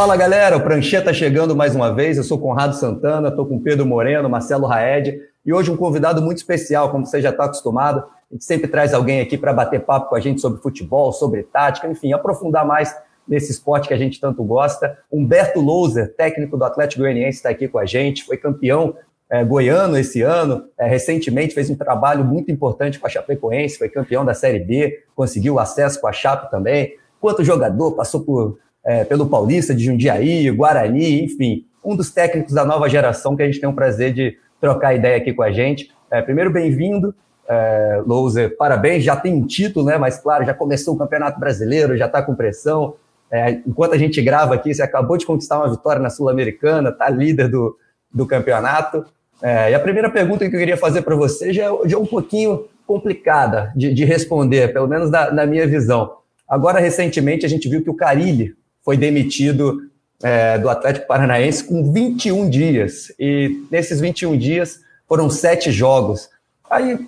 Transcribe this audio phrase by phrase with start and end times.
[0.00, 2.16] Fala galera, o Prancheta chegando mais uma vez.
[2.16, 6.38] Eu sou Conrado Santana, estou com Pedro Moreno, Marcelo Raed e hoje um convidado muito
[6.38, 7.98] especial, como você já está acostumado.
[8.30, 11.42] A gente sempre traz alguém aqui para bater papo com a gente sobre futebol, sobre
[11.42, 12.96] tática, enfim, aprofundar mais
[13.28, 14.96] nesse esporte que a gente tanto gosta.
[15.12, 18.96] Humberto Louser, técnico do Atlético Goianiense, está aqui com a gente, foi campeão
[19.28, 23.90] é, goiano esse ano, é, recentemente fez um trabalho muito importante com a Chapecoense, foi
[23.90, 26.94] campeão da Série B, conseguiu acesso com a Chape também.
[27.20, 32.64] Quanto jogador, passou por é, pelo Paulista de Jundiaí, Guarani, enfim, um dos técnicos da
[32.64, 35.90] nova geração que a gente tem o prazer de trocar ideia aqui com a gente.
[36.10, 37.14] É, primeiro, bem-vindo,
[37.48, 39.98] é, Louser, parabéns, já tem um título, né?
[39.98, 42.94] Mas claro, já começou o Campeonato Brasileiro, já está com pressão.
[43.30, 47.08] É, enquanto a gente grava aqui, você acabou de conquistar uma vitória na Sul-Americana, está
[47.08, 47.76] líder do,
[48.12, 49.04] do campeonato.
[49.42, 52.06] É, e a primeira pergunta que eu queria fazer para você já, já é um
[52.06, 56.16] pouquinho complicada de, de responder, pelo menos da, na minha visão.
[56.48, 59.90] Agora, recentemente, a gente viu que o Carilli foi demitido
[60.22, 63.12] é, do Atlético Paranaense com 21 dias.
[63.18, 66.28] E nesses 21 dias foram sete jogos.
[66.68, 66.98] Aí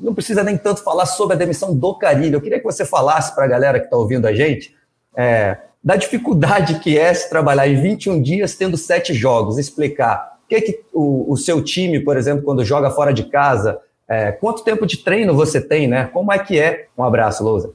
[0.00, 2.36] não precisa nem tanto falar sobre a demissão do Carilho.
[2.36, 4.74] Eu queria que você falasse para a galera que está ouvindo a gente
[5.16, 10.48] é, da dificuldade que é se trabalhar em 21 dias tendo sete jogos, explicar o
[10.48, 14.64] que, que o, o seu time, por exemplo, quando joga fora de casa, é, quanto
[14.64, 16.10] tempo de treino você tem, né?
[16.12, 16.86] Como é que é?
[16.96, 17.72] Um abraço, Lousa.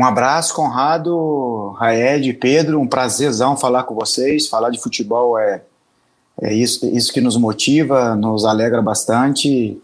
[0.00, 4.48] Um abraço, Conrado, Raed, Pedro, um prazerzão falar com vocês.
[4.48, 5.60] Falar de futebol é,
[6.40, 9.78] é isso, isso que nos motiva, nos alegra bastante.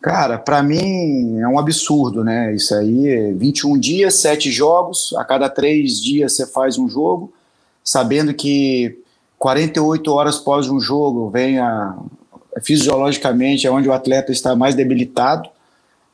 [0.00, 2.54] Cara, para mim é um absurdo, né?
[2.54, 7.32] Isso aí, 21 dias, 7 jogos, a cada 3 dias você faz um jogo,
[7.82, 9.00] sabendo que
[9.36, 11.96] 48 horas após um jogo vem a,
[12.62, 15.50] fisiologicamente é onde o atleta está mais debilitado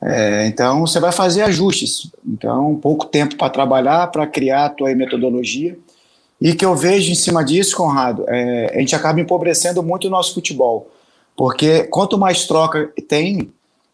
[0.01, 2.11] é, então você vai fazer ajustes.
[2.25, 5.77] Então, pouco tempo para trabalhar, para criar a tua metodologia.
[6.39, 10.11] E que eu vejo em cima disso, Conrado, é, a gente acaba empobrecendo muito o
[10.11, 10.87] nosso futebol.
[11.35, 13.51] Porque quanto mais troca tem,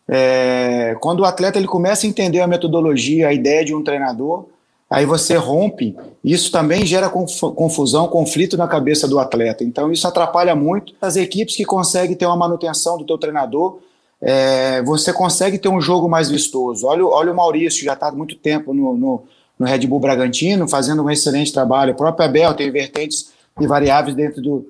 [0.07, 4.45] é, quando o atleta ele começa a entender a metodologia, a ideia de um treinador,
[4.89, 9.63] aí você rompe, isso também gera confusão, conflito na cabeça do atleta.
[9.63, 13.79] Então isso atrapalha muito as equipes que conseguem ter uma manutenção do teu treinador,
[14.25, 16.87] é, você consegue ter um jogo mais vistoso.
[16.87, 19.23] Olha, olha o Maurício, já está há muito tempo no, no,
[19.59, 21.91] no, Red Bull Bragantino, fazendo um excelente trabalho.
[21.91, 24.65] O próprio Abel tem vertentes e variáveis dentro do,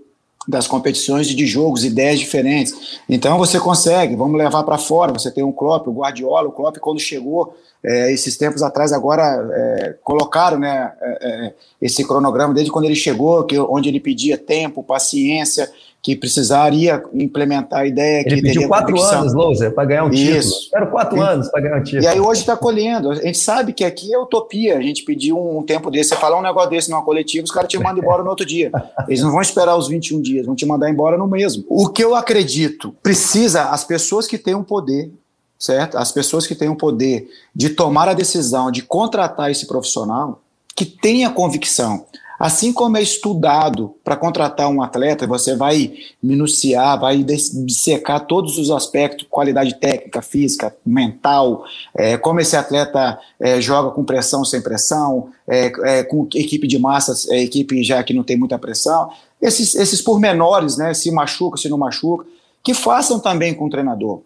[0.48, 3.00] das competições de jogos, ideias diferentes.
[3.08, 5.14] Então você consegue, vamos levar para fora.
[5.14, 9.24] Você tem um Klopp, o Guardiola, o Klopp quando chegou é, esses tempos atrás, agora
[9.54, 14.36] é, colocaram né, é, é esse cronograma desde quando ele chegou, que, onde ele pedia
[14.36, 15.72] tempo, paciência
[16.04, 20.38] que precisaria implementar a ideia Ele que pediu quatro anos, Louser, para ganhar um título.
[20.38, 20.70] Isso.
[20.70, 22.04] Quero quatro e, anos para ganhar um título.
[22.04, 23.10] E aí hoje está colhendo.
[23.10, 24.78] A gente sabe que aqui é utopia.
[24.78, 26.10] A gente pediu um tempo desse.
[26.10, 28.70] Você falar um negócio desse numa coletiva, os caras te mandam embora no outro dia.
[29.08, 31.64] Eles não vão esperar os 21 dias, vão te mandar embora no mesmo.
[31.70, 35.10] O que eu acredito, precisa as pessoas que têm o um poder
[35.58, 35.98] certo?
[35.98, 40.42] As pessoas que têm o poder de tomar a decisão de contratar esse profissional,
[40.76, 42.06] que tenha convicção.
[42.44, 48.70] Assim como é estudado para contratar um atleta, você vai minuciar, vai dissecar todos os
[48.70, 51.64] aspectos, qualidade técnica, física, mental,
[51.96, 56.78] é, como esse atleta é, joga com pressão, sem pressão, é, é com equipe de
[56.78, 59.10] massas, é, equipe já que não tem muita pressão,
[59.42, 62.26] esses, esses pormenores, né, se machuca, se não machuca,
[62.62, 64.20] que façam também com o treinador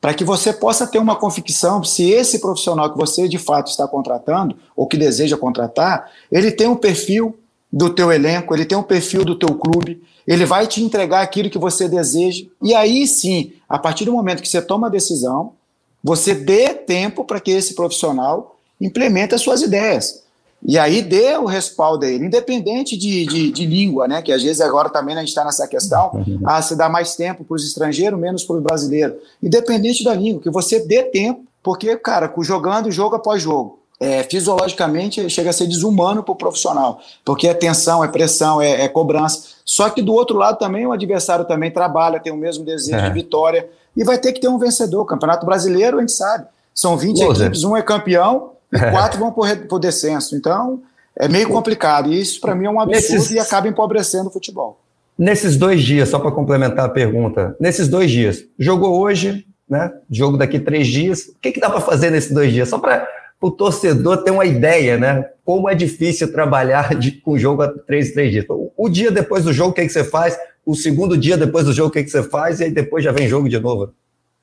[0.00, 3.88] para que você possa ter uma convicção se esse profissional que você de fato está
[3.88, 7.34] contratando ou que deseja contratar, ele tem um perfil
[7.74, 11.50] do teu elenco, ele tem um perfil do teu clube, ele vai te entregar aquilo
[11.50, 12.44] que você deseja.
[12.62, 15.54] E aí sim, a partir do momento que você toma a decisão,
[16.02, 20.22] você dê tempo para que esse profissional implemente as suas ideias.
[20.64, 24.22] E aí dê o respaldo a ele, independente de, de, de língua, né?
[24.22, 27.44] Que às vezes agora também a gente está nessa questão, ah, se dá mais tempo
[27.44, 29.16] para os estrangeiros, menos para os brasileiros.
[29.42, 35.30] Independente da língua, que você dê tempo, porque, cara, jogando jogo após jogo é, fisiologicamente
[35.30, 39.54] chega a ser desumano para o profissional, porque é tensão, é pressão, é, é, cobrança.
[39.64, 43.08] Só que do outro lado também o adversário também trabalha, tem o mesmo desejo é.
[43.08, 43.66] de vitória
[43.96, 45.06] e vai ter que ter um vencedor.
[45.06, 48.90] Campeonato Brasileiro, a gente sabe, são 20 equipes, um é campeão e é.
[48.90, 50.36] quatro vão por, por descenso.
[50.36, 50.82] Então
[51.16, 53.30] é meio complicado e isso para mim é um absurdo Nesses...
[53.30, 54.78] e acaba empobrecendo o futebol.
[55.16, 59.90] Nesses dois dias, só para complementar a pergunta, nesses dois dias, jogou hoje, né?
[60.10, 61.28] Jogo daqui três dias.
[61.28, 62.68] O que, que dá para fazer nesses dois dias?
[62.68, 63.06] Só para
[63.44, 65.22] o torcedor ter uma ideia, né?
[65.44, 68.46] Como é difícil trabalhar de, com jogo a três, três dias.
[68.48, 70.34] O, o, dia depois do jogo, o que, é que você faz?
[70.64, 72.60] O segundo dia depois do jogo, o que, é que você faz?
[72.60, 73.92] E aí depois já vem jogo de novo.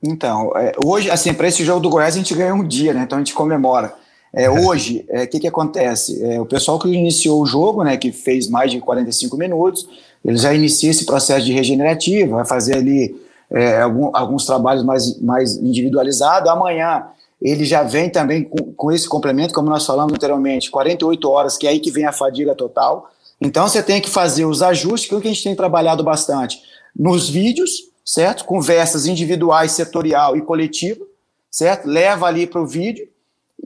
[0.04, 3.02] Então, é, hoje, assim, para esse jogo do Goiás, a gente ganha um dia, né?
[3.02, 3.92] Então a gente comemora.
[4.32, 6.24] É, hoje, o é, que, que acontece?
[6.24, 9.88] É, o pessoal que iniciou o jogo, né, que fez mais de 45 minutos,
[10.24, 13.16] ele já inicia esse processo de regenerativo, vai fazer ali
[13.50, 16.48] é, algum, alguns trabalhos mais, mais individualizados.
[16.48, 17.08] Amanhã
[17.42, 21.66] ele já vem também com, com, esse complemento, como nós falamos anteriormente, 48 horas, que
[21.66, 23.10] é aí que vem a fadiga total.
[23.40, 26.04] Então você tem que fazer os ajustes, que é o que a gente tem trabalhado
[26.04, 26.62] bastante
[26.96, 28.46] nos vídeos, certo?
[28.46, 31.04] Conversas individuais, setorial e coletiva,
[31.50, 31.88] certo?
[31.88, 33.08] Leva ali para o vídeo,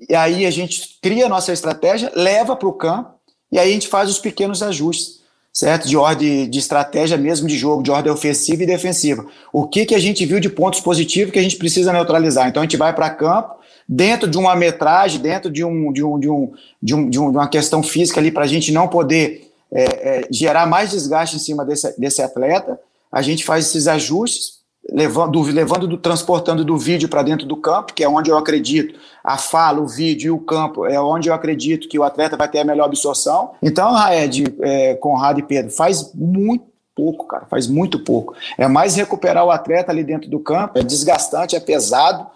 [0.10, 3.16] e aí a gente cria a nossa estratégia, leva para o campo,
[3.52, 5.26] e aí a gente faz os pequenos ajustes
[5.56, 5.88] certo?
[5.88, 9.26] De ordem de estratégia mesmo de jogo, de ordem ofensiva e defensiva.
[9.54, 12.50] O que, que a gente viu de pontos positivos que a gente precisa neutralizar?
[12.50, 13.56] Então a gente vai para campo,
[13.88, 17.48] dentro de uma metragem, dentro de, um, de, um, de, um, de, um, de, uma
[17.48, 21.64] questão física ali, para a gente não poder é, é, gerar mais desgaste em cima
[21.64, 22.80] desse, desse atleta,
[23.12, 24.56] a gente faz esses ajustes
[24.92, 29.00] levando, levando do, transportando do vídeo para dentro do campo, que é onde eu acredito,
[29.24, 32.48] a fala, o vídeo e o campo é onde eu acredito que o atleta vai
[32.48, 33.52] ter a melhor absorção.
[33.62, 36.66] Então, Raed, é, Conrado e Pedro, faz muito
[36.96, 38.36] pouco, cara, faz muito pouco.
[38.58, 42.28] É mais recuperar o atleta ali dentro do campo, é desgastante, é pesado,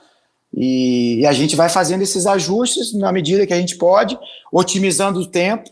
[0.54, 4.18] e, e a gente vai fazendo esses ajustes na medida que a gente pode,
[4.52, 5.70] otimizando o tempo,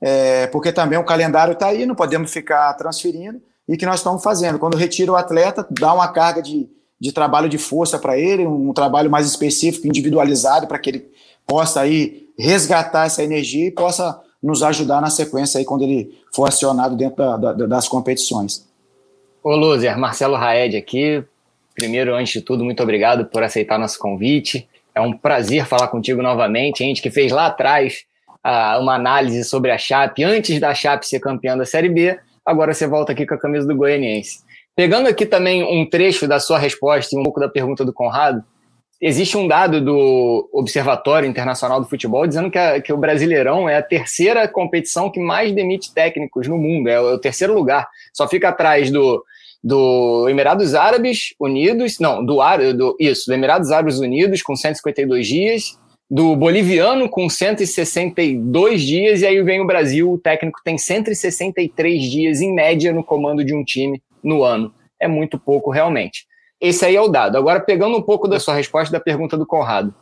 [0.00, 4.22] é, porque também o calendário está aí, não podemos ficar transferindo, e que nós estamos
[4.22, 4.58] fazendo.
[4.58, 6.68] Quando retira o atleta, dá uma carga de,
[7.00, 11.10] de trabalho de força para ele, um trabalho mais específico, individualizado, para que ele
[11.46, 16.46] possa aí resgatar essa energia e possa nos ajudar na sequência aí quando ele for
[16.46, 18.66] acionado dentro da, da, das competições.
[19.42, 21.24] Ô Luzer, Marcelo Raed aqui.
[21.76, 24.66] Primeiro, antes de tudo, muito obrigado por aceitar nosso convite.
[24.94, 26.82] É um prazer falar contigo novamente.
[26.82, 31.06] A gente que fez lá atrás uh, uma análise sobre a Chape, antes da Chape
[31.06, 34.38] ser campeã da Série B, agora você volta aqui com a camisa do Goianiense.
[34.74, 38.42] Pegando aqui também um trecho da sua resposta e um pouco da pergunta do Conrado,
[38.98, 43.76] existe um dado do Observatório Internacional do Futebol dizendo que, a, que, o Brasileirão é
[43.76, 47.86] a terceira competição que mais demite técnicos no mundo, é o, é o terceiro lugar.
[48.14, 49.22] Só fica atrás do,
[49.62, 52.36] do Emirados Árabes Unidos, não, do,
[52.74, 55.78] do isso, do Emirados Árabes Unidos com 152 dias
[56.10, 62.40] do boliviano com 162 dias, e aí vem o Brasil, o técnico tem 163 dias
[62.40, 64.72] em média no comando de um time no ano.
[65.00, 66.26] É muito pouco realmente.
[66.60, 67.36] Esse aí é o dado.
[67.36, 69.94] Agora, pegando um pouco da sua resposta da pergunta do Conrado.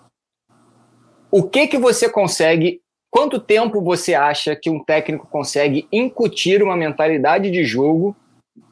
[1.31, 2.81] O que que você consegue,
[3.11, 8.15] quanto tempo você acha que um técnico consegue incutir uma mentalidade de jogo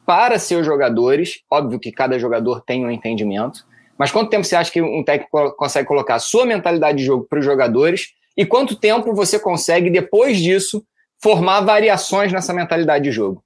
[0.05, 1.39] para seus jogadores?
[1.49, 3.65] Óbvio que cada jogador tem um entendimento,
[3.97, 7.25] mas quanto tempo você acha que um técnico consegue colocar a sua mentalidade de jogo
[7.29, 8.09] para os jogadores?
[8.35, 10.83] E quanto tempo você consegue, depois disso,
[11.21, 13.43] formar variações nessa mentalidade de jogo?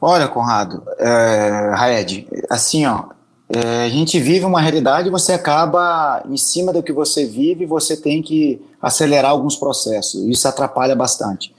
[0.00, 3.04] Olha, Conrado, é, Raed, assim, ó,
[3.48, 7.64] é, a gente vive uma realidade e você acaba, em cima do que você vive,
[7.64, 10.22] você tem que acelerar alguns processos.
[10.26, 11.55] Isso atrapalha bastante.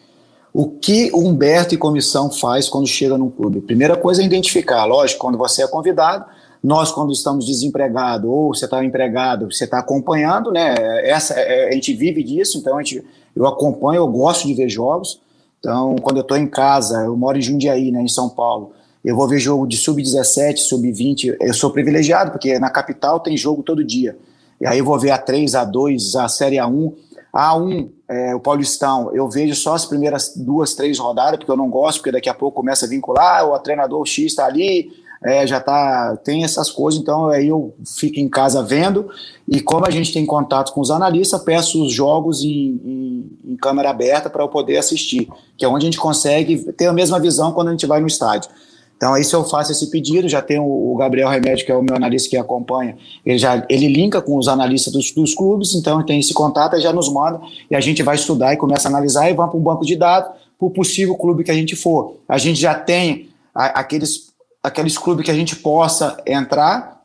[0.58, 3.62] O que Humberto e comissão faz quando chega num clube?
[3.62, 6.26] Primeira coisa é identificar, lógico, quando você é convidado,
[6.64, 10.74] nós, quando estamos desempregados, ou você está empregado, você está acompanhando, né?
[11.08, 13.06] Essa, é, a gente vive disso, então a gente,
[13.36, 15.22] eu acompanho, eu gosto de ver jogos.
[15.60, 18.72] Então, quando eu estou em casa, eu moro em Jundiaí, né, em São Paulo,
[19.06, 21.38] eu vou ver jogo de sub-17, sub-20.
[21.40, 24.18] Eu sou privilegiado, porque na capital tem jogo todo dia.
[24.60, 26.94] E aí eu vou ver a 3, a 2, a Série A1.
[27.40, 31.56] A 1, é, o Paulistão, eu vejo só as primeiras duas, três rodadas, porque eu
[31.56, 34.92] não gosto, porque daqui a pouco começa a vincular, o treinador X está ali,
[35.24, 39.08] é, já tá, tem essas coisas, então aí eu fico em casa vendo,
[39.48, 43.56] e como a gente tem contato com os analistas, peço os jogos em, em, em
[43.56, 47.20] câmera aberta para eu poder assistir, que é onde a gente consegue ter a mesma
[47.20, 48.50] visão quando a gente vai no estádio.
[48.98, 51.84] Então, aí se eu faço esse pedido, já tem o Gabriel Remédio, que é o
[51.84, 56.04] meu analista que acompanha, ele já ele linka com os analistas dos, dos clubes, então
[56.04, 57.40] tem esse contato, já nos manda,
[57.70, 59.96] e a gente vai estudar e começa a analisar, e vamos para um banco de
[59.96, 62.16] dados, para o possível clube que a gente for.
[62.28, 64.28] A gente já tem a, aqueles
[64.64, 67.02] aqueles clubes que a gente possa entrar,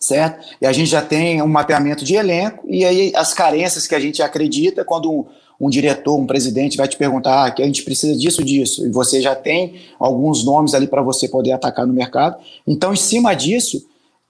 [0.00, 0.46] certo?
[0.60, 4.00] E a gente já tem um mapeamento de elenco, e aí as carências que a
[4.00, 5.26] gente acredita, quando um,
[5.62, 8.90] um diretor, um presidente vai te perguntar ah, que a gente precisa disso, disso, e
[8.90, 12.36] você já tem alguns nomes ali para você poder atacar no mercado.
[12.66, 13.82] Então, em cima disso, o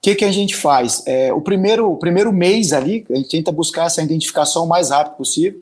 [0.03, 1.03] que, que a gente faz?
[1.07, 4.91] É, o, primeiro, o primeiro mês ali, a gente tenta buscar essa identificação o mais
[4.91, 5.59] rápido possível,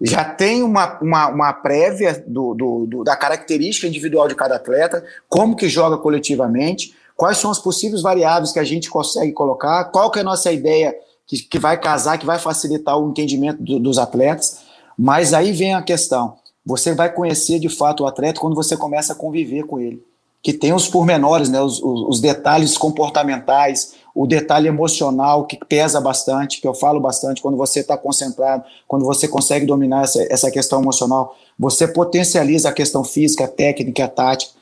[0.00, 5.04] já tem uma, uma, uma prévia do, do, do, da característica individual de cada atleta,
[5.28, 10.10] como que joga coletivamente, quais são as possíveis variáveis que a gente consegue colocar, qual
[10.10, 10.94] que é a nossa ideia
[11.26, 14.69] que, que vai casar, que vai facilitar o entendimento do, dos atletas.
[15.02, 19.14] Mas aí vem a questão: você vai conhecer de fato o atleta quando você começa
[19.14, 20.04] a conviver com ele.
[20.42, 26.60] que tem os pormenores, né, os, os, detalhes comportamentais, o detalhe emocional que pesa bastante,
[26.60, 30.80] que eu falo bastante, quando você está concentrado, quando você consegue dominar essa, essa questão
[30.80, 34.52] emocional, você potencializa a questão física, a técnica, a tática.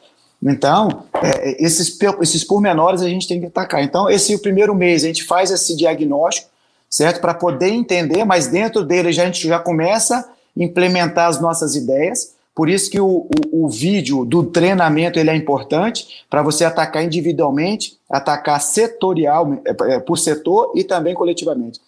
[0.40, 3.82] Então, é, esses, esses pormenores a gente tem que atacar.
[3.82, 6.47] Então, esse o primeiro mês a gente faz esse diagnóstico,
[6.88, 7.20] certo?
[7.20, 12.34] Para poder entender, mas dentro dele a gente já começa a implementar as nossas ideias.
[12.54, 17.04] Por isso que o, o, o vídeo do treinamento ele é importante para você atacar
[17.04, 21.80] individualmente, atacar setorial, é, é, por setor e também coletivamente.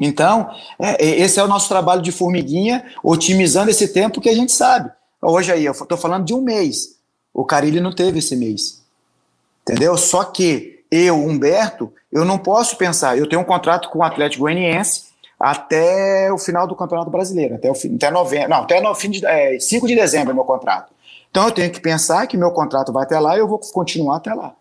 [0.00, 4.52] Então, é, esse é o nosso trabalho de formiguinha, otimizando esse tempo que a gente
[4.52, 4.90] sabe.
[5.20, 6.96] Hoje aí, eu estou falando de um mês.
[7.32, 8.82] O Carilli não teve esse mês.
[9.62, 9.96] Entendeu?
[9.96, 13.18] Só que eu, Humberto, eu não posso pensar.
[13.18, 15.06] Eu tenho um contrato com o Atlético Goianiense
[15.38, 19.10] até o final do Campeonato Brasileiro, até o fim, até novembro, não, até no fim
[19.10, 20.92] de é, 5 de dezembro é meu contrato.
[21.30, 24.16] Então eu tenho que pensar que meu contrato vai até lá e eu vou continuar
[24.16, 24.54] até lá.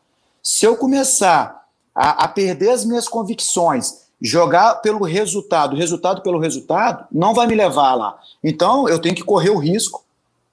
[0.44, 1.64] Se eu começar
[1.94, 7.56] a, a perder as minhas convicções, jogar pelo resultado, resultado pelo resultado, não vai me
[7.56, 8.20] levar lá.
[8.44, 10.06] Então eu tenho que correr o risco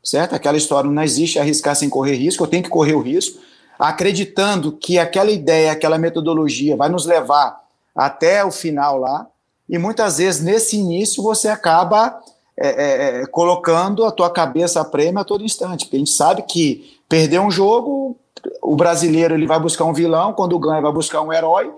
[0.02, 0.34] certo?
[0.34, 3.40] Aquela história não existe arriscar sem correr risco, eu tenho que correr o risco,
[3.82, 7.60] acreditando que aquela ideia, aquela metodologia vai nos levar
[7.96, 9.26] até o final lá,
[9.68, 12.20] e muitas vezes nesse início você acaba
[12.56, 16.12] é, é, é colocando a tua cabeça a prêmio a todo instante, porque a gente
[16.12, 18.16] sabe que perder um jogo,
[18.62, 21.68] o brasileiro ele vai buscar um vilão, quando ganha vai buscar um herói,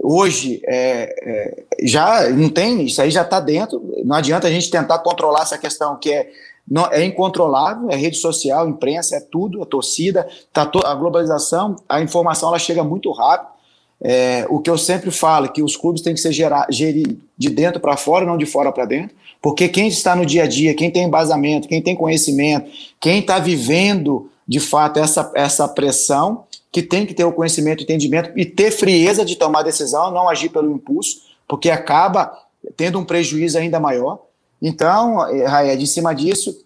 [0.00, 4.70] hoje é, é, já não tem, isso aí já está dentro, não adianta a gente
[4.70, 6.30] tentar controlar essa questão que é
[6.70, 11.76] não, é incontrolável, é rede social, imprensa, é tudo, a torcida, tá to, a globalização,
[11.88, 13.56] a informação ela chega muito rápido.
[14.00, 17.50] É, o que eu sempre falo é que os clubes têm que ser gerir de
[17.50, 20.74] dentro para fora, não de fora para dentro, porque quem está no dia a dia,
[20.74, 22.70] quem tem embasamento, quem tem conhecimento,
[23.00, 28.30] quem está vivendo de fato essa, essa pressão, que tem que ter o conhecimento, entendimento
[28.36, 32.32] e ter frieza de tomar decisão, não agir pelo impulso, porque acaba
[32.76, 34.20] tendo um prejuízo ainda maior.
[34.60, 36.64] Então, Raed, em cima disso,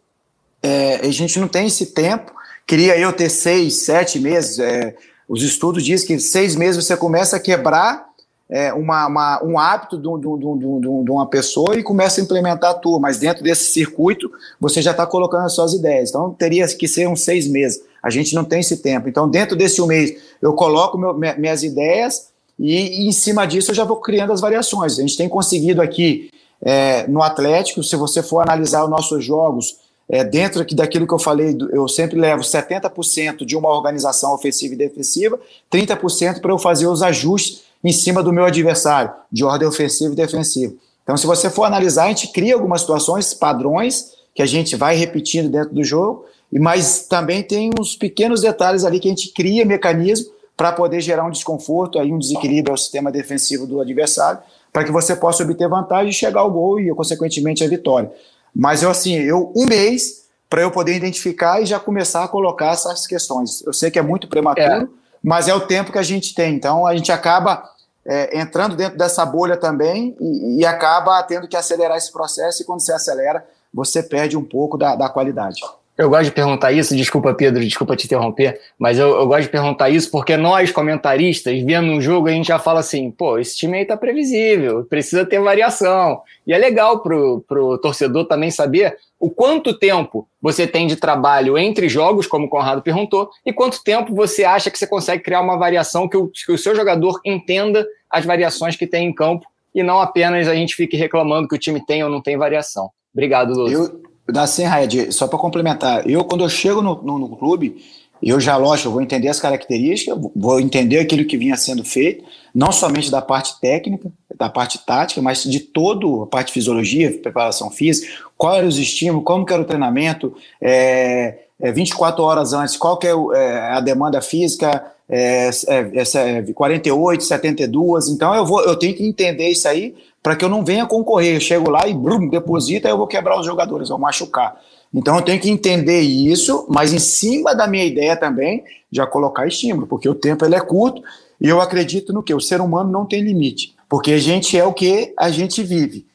[0.62, 2.32] é, a gente não tem esse tempo.
[2.66, 4.58] Queria eu ter seis, sete meses.
[4.58, 4.94] É,
[5.28, 8.12] os estudos dizem que seis meses você começa a quebrar
[8.52, 12.72] é, uma, uma, um hábito de, de, de, de, uma pessoa e começa a implementar
[12.72, 14.30] a tua, mas dentro desse circuito
[14.60, 16.10] você já está colocando as suas ideias.
[16.10, 17.82] Então teria que ser uns seis meses.
[18.02, 19.08] A gente não tem esse tempo.
[19.08, 23.70] Então, dentro desse um mês, eu coloco meu, minhas ideias e, e, em cima disso
[23.70, 24.98] eu já vou criando as variações.
[24.98, 26.30] A gente tem conseguido aqui
[26.64, 29.76] é, no Atlético, se você for analisar os nossos jogos,
[30.08, 34.74] é, dentro aqui daquilo que eu falei, eu sempre levo 70% de uma organização ofensiva
[34.74, 35.40] e defensiva,
[35.72, 40.16] 30% para eu fazer os ajustes em cima do meu adversário, de ordem ofensiva e
[40.16, 40.74] defensiva.
[41.02, 44.94] Então, se você for analisar, a gente cria algumas situações, padrões, que a gente vai
[44.94, 49.64] repetindo dentro do jogo, mas também tem uns pequenos detalhes ali que a gente cria
[49.64, 54.40] mecanismo para poder gerar um desconforto, aí um desequilíbrio ao sistema defensivo do adversário,
[54.72, 58.10] para que você possa obter vantagem e chegar ao gol e, consequentemente, a vitória.
[58.54, 62.72] Mas eu, assim, eu um mês para eu poder identificar e já começar a colocar
[62.72, 63.62] essas questões.
[63.66, 64.86] Eu sei que é muito prematuro, é.
[65.22, 66.54] mas é o tempo que a gente tem.
[66.54, 67.70] Então, a gente acaba
[68.04, 72.62] é, entrando dentro dessa bolha também e, e, acaba tendo que acelerar esse processo.
[72.62, 75.60] E quando você acelera, você perde um pouco da, da qualidade.
[75.96, 79.50] Eu gosto de perguntar isso, desculpa, Pedro, desculpa te interromper, mas eu, eu, gosto de
[79.50, 83.56] perguntar isso porque nós, comentaristas, vendo um jogo, a gente já fala assim: pô, esse
[83.56, 86.22] time aí tá previsível, precisa ter variação.
[86.46, 91.58] E é legal pro, pro torcedor também saber o quanto tempo você tem de trabalho
[91.58, 95.42] entre jogos, como o Conrado perguntou, e quanto tempo você acha que você consegue criar
[95.42, 99.46] uma variação que o, que o seu jogador entenda as variações que tem em campo
[99.74, 102.90] e não apenas a gente fique reclamando que o time tem ou não tem variação.
[103.12, 103.78] Obrigado, Lúcio.
[103.78, 107.76] Eu Assim, Raed, só para complementar, eu quando eu chego no, no, no, clube,
[108.22, 112.24] eu já, lógico, eu vou entender as características, vou entender aquilo que vinha sendo feito,
[112.54, 117.18] não somente da parte técnica, da parte tática, mas de toda a parte de fisiologia,
[117.18, 122.52] preparação física, qual era os estímulos, como que era o treinamento, é, é 24 horas
[122.52, 128.62] antes, qual que é, é a demanda física, é, é, 48, 72, então eu, vou,
[128.62, 131.34] eu tenho que entender isso aí para que eu não venha concorrer.
[131.34, 134.60] Eu chego lá e brum, deposita, eu vou quebrar os jogadores, vou machucar.
[134.94, 139.46] Então eu tenho que entender isso, mas em cima da minha ideia também, já colocar
[139.46, 141.02] estímulo, porque o tempo ele é curto
[141.40, 142.34] e eu acredito no que?
[142.34, 146.06] O ser humano não tem limite, porque a gente é o que a gente vive.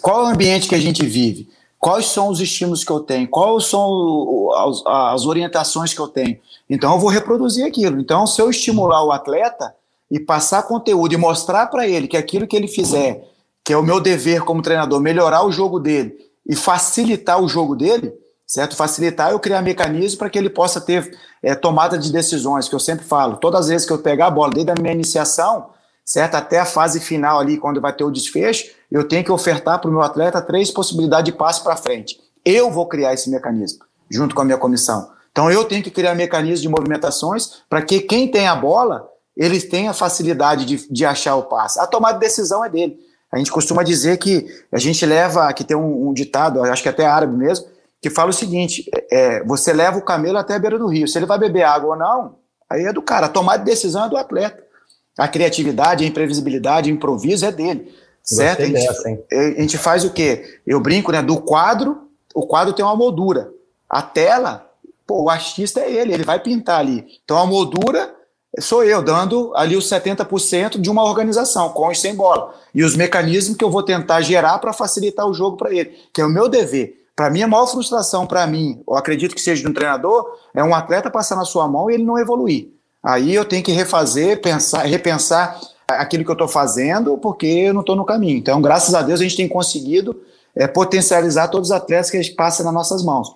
[0.00, 1.48] Qual é o ambiente que a gente vive?
[1.78, 3.26] Quais são os estímulos que eu tenho?
[3.26, 6.38] Quais são as, as orientações que eu tenho?
[6.70, 8.00] Então eu vou reproduzir aquilo.
[8.00, 9.74] Então, se eu estimular o atleta
[10.10, 13.31] e passar conteúdo e mostrar para ele que aquilo que ele fizer
[13.64, 16.16] que é o meu dever como treinador, melhorar o jogo dele
[16.46, 18.12] e facilitar o jogo dele,
[18.46, 18.76] certo?
[18.76, 22.80] Facilitar eu criar mecanismos para que ele possa ter é, tomada de decisões, que eu
[22.80, 23.36] sempre falo.
[23.36, 25.70] Todas as vezes que eu pegar a bola, desde a minha iniciação,
[26.04, 26.34] certo?
[26.34, 29.88] Até a fase final ali, quando vai ter o desfecho, eu tenho que ofertar para
[29.88, 32.18] o meu atleta três possibilidades de passe para frente.
[32.44, 35.10] Eu vou criar esse mecanismo, junto com a minha comissão.
[35.30, 39.64] Então eu tenho que criar mecanismos de movimentações para que quem tem a bola, eles
[39.64, 41.80] tenham facilidade de, de achar o passe.
[41.80, 42.98] A tomada de decisão é dele.
[43.32, 46.88] A gente costuma dizer que a gente leva, que tem um, um ditado, acho que
[46.88, 47.66] até árabe mesmo,
[48.00, 51.08] que fala o seguinte: é, você leva o camelo até a beira do rio.
[51.08, 52.34] Se ele vai beber água ou não,
[52.68, 53.26] aí é do cara.
[53.26, 54.62] A tomada de decisão é do atleta.
[55.16, 57.94] A criatividade, a imprevisibilidade, o improviso é dele.
[58.22, 58.62] Certo?
[58.62, 60.60] A gente, dessa, a gente, faz o quê?
[60.66, 61.22] Eu brinco, né?
[61.22, 63.50] Do quadro, o quadro tem uma moldura.
[63.88, 64.70] A tela,
[65.06, 67.04] pô, o artista é ele, ele vai pintar ali.
[67.24, 68.14] Então a moldura
[68.60, 72.54] sou eu, dando ali os 70% de uma organização, com e sem bola.
[72.74, 76.20] E os mecanismos que eu vou tentar gerar para facilitar o jogo para ele, que
[76.20, 77.02] é o meu dever.
[77.14, 80.62] Para mim, a maior frustração para mim, eu acredito que seja de um treinador, é
[80.62, 82.68] um atleta passar na sua mão e ele não evoluir.
[83.02, 87.80] Aí eu tenho que refazer, pensar, repensar aquilo que eu estou fazendo, porque eu não
[87.80, 88.38] estou no caminho.
[88.38, 90.20] Então, graças a Deus, a gente tem conseguido
[90.54, 93.34] é, potencializar todos os atletas que a gente passa nas nossas mãos.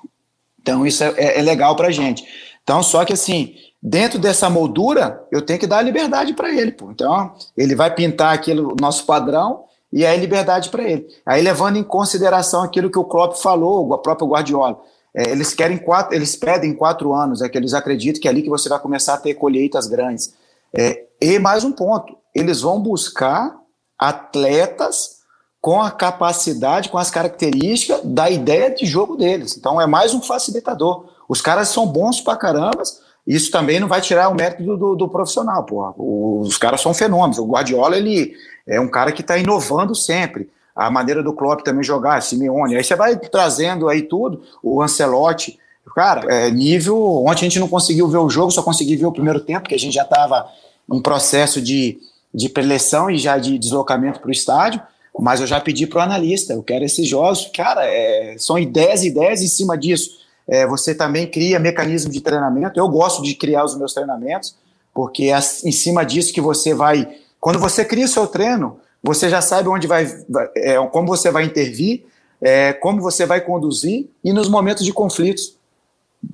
[0.60, 2.24] Então, isso é, é, é legal para a gente.
[2.62, 3.54] Então, só que assim,
[3.86, 6.72] dentro dessa moldura, eu tenho que dar a liberdade para ele.
[6.72, 6.90] Pô.
[6.90, 9.62] Então, ele vai pintar aquilo, nosso padrão,
[9.92, 11.06] e aí liberdade para ele.
[11.24, 14.80] Aí levando em consideração aquilo que o Klopp falou, o próprio Guardiola.
[15.14, 18.42] É, eles querem quatro, eles pedem quatro anos, é que eles acreditam que é ali
[18.42, 20.34] que você vai começar a ter colheitas grandes.
[20.76, 23.56] É, e mais um ponto, eles vão buscar
[23.96, 25.20] atletas
[25.60, 29.56] com a capacidade, com as características da ideia de jogo deles.
[29.56, 31.06] Então é mais um facilitador.
[31.28, 32.82] Os caras são bons pra caramba,
[33.26, 35.94] isso também não vai tirar o mérito do, do, do profissional, porra.
[35.98, 37.38] Os caras são fenômenos.
[37.38, 38.34] O Guardiola, ele
[38.66, 40.48] é um cara que está inovando sempre.
[40.74, 42.76] A maneira do Klopp também jogar, Simeone.
[42.76, 45.58] Aí você vai trazendo aí tudo, o Ancelotti.
[45.94, 47.24] Cara, é nível.
[47.24, 49.74] Ontem a gente não conseguiu ver o jogo, só consegui ver o primeiro tempo, porque
[49.74, 50.48] a gente já estava
[50.92, 51.98] em processo de,
[52.32, 54.80] de preleção e já de deslocamento para o estádio.
[55.18, 57.50] Mas eu já pedi para o analista, eu quero esses jogos.
[57.54, 62.20] Cara, é, são ideias e ideias em cima disso é, você também cria mecanismo de
[62.20, 62.78] treinamento.
[62.78, 64.56] Eu gosto de criar os meus treinamentos,
[64.94, 67.08] porque é em cima disso que você vai.
[67.40, 70.06] Quando você cria o seu treino, você já sabe onde vai,
[70.56, 72.04] é, como você vai intervir,
[72.40, 75.56] é, como você vai conduzir e nos momentos de conflitos,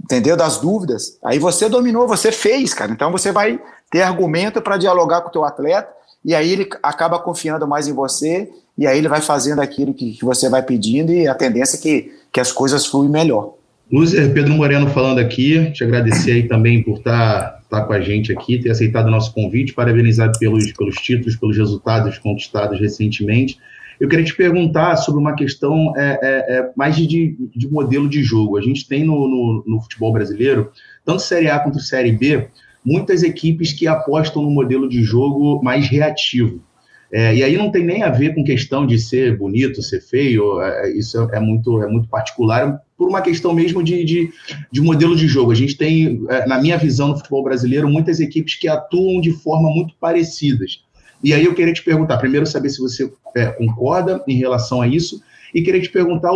[0.03, 0.37] entendeu?
[0.37, 1.18] Das dúvidas.
[1.25, 2.92] Aí você dominou, você fez, cara.
[2.92, 5.92] Então você vai ter argumento para dialogar com o teu atleta
[6.25, 10.12] e aí ele acaba confiando mais em você e aí ele vai fazendo aquilo que,
[10.12, 13.55] que você vai pedindo e a tendência é que, que as coisas fluem melhor.
[13.93, 18.33] Luzer, Pedro Moreno falando aqui, te agradecer aí também por estar, estar com a gente
[18.33, 23.59] aqui, ter aceitado o nosso convite, parabenizar pelos, pelos títulos, pelos resultados conquistados recentemente.
[24.01, 28.23] Eu queria te perguntar sobre uma questão é, é, é mais de, de, modelo de
[28.23, 28.57] jogo.
[28.57, 30.73] A gente tem no, no, no, futebol brasileiro,
[31.05, 32.49] tanto Série A quanto Série B,
[32.83, 36.63] muitas equipes que apostam no modelo de jogo mais reativo.
[37.12, 40.62] É, e aí não tem nem a ver com questão de ser bonito, ser feio,
[40.62, 44.31] é, isso é, é, muito, é muito particular, por uma questão mesmo de, de,
[44.70, 45.53] de, modelo de jogo.
[45.53, 49.31] A gente tem, é, na minha visão no futebol brasileiro, muitas equipes que atuam de
[49.31, 50.83] forma muito parecidas.
[51.22, 54.88] E aí eu queria te perguntar, primeiro saber se você é, concorda em relação a
[54.88, 55.22] isso,
[55.55, 56.31] e queria te perguntar,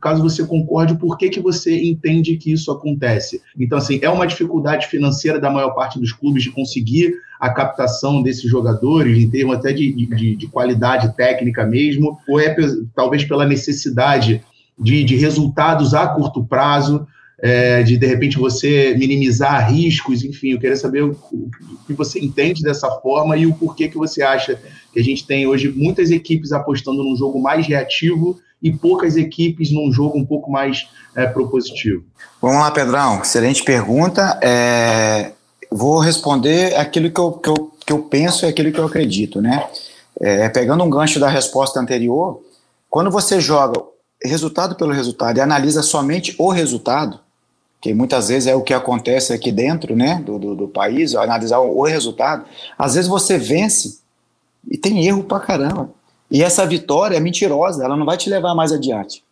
[0.00, 3.40] caso você concorde, por que, que você entende que isso acontece?
[3.58, 8.22] Então, assim, é uma dificuldade financeira da maior parte dos clubes de conseguir a captação
[8.22, 12.54] desses jogadores, em termos até de, de, de qualidade técnica mesmo, ou é
[12.94, 14.42] talvez pela necessidade
[14.78, 17.06] de, de resultados a curto prazo,
[17.42, 21.50] é, de de repente você minimizar riscos, enfim, eu queria saber o, o,
[21.86, 24.60] que você entende dessa forma e o porquê que você acha
[24.92, 29.72] que a gente tem hoje muitas equipes apostando num jogo mais reativo e poucas equipes
[29.72, 32.04] num jogo um pouco mais é, propositivo.
[32.40, 34.38] Vamos lá, Pedrão, excelente pergunta.
[34.42, 35.32] É,
[35.70, 39.40] vou responder aquilo que eu, que, eu, que eu penso e aquilo que eu acredito,
[39.40, 39.68] né?
[40.20, 42.42] É, pegando um gancho da resposta anterior,
[42.90, 43.80] quando você joga
[44.22, 47.20] resultado pelo resultado e analisa somente o resultado,
[47.80, 51.60] que muitas vezes é o que acontece aqui dentro né, do, do, do país, analisar
[51.60, 52.44] o, o, resultado,
[52.78, 54.00] às vezes você vence
[54.70, 55.90] e tem erro pra caramba.
[56.30, 59.24] E essa vitória é mentirosa, ela não vai te levar mais adiante.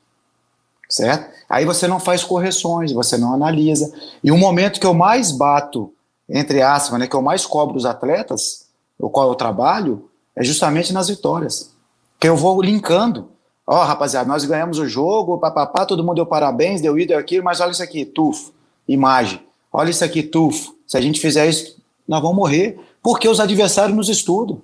[0.88, 1.30] Certo?
[1.48, 3.92] Aí você não faz correções, você não analisa.
[4.24, 5.92] E o momento que eu mais bato,
[6.28, 8.66] entre aspas, né, que eu mais cobro os atletas,
[8.98, 11.70] o qual eu trabalho, é justamente nas vitórias.
[12.18, 13.28] Que eu vou linkando.
[13.66, 17.18] Ó, oh, rapaziada, nós ganhamos o jogo, papapá, todo mundo deu parabéns, deu isso, deu
[17.18, 18.52] aquilo, mas olha isso aqui, tufo,
[18.88, 19.42] imagem.
[19.70, 20.74] Olha isso aqui, tufo.
[20.86, 22.80] Se a gente fizer isso, nós vamos morrer.
[23.02, 24.60] Porque os adversários nos estudam.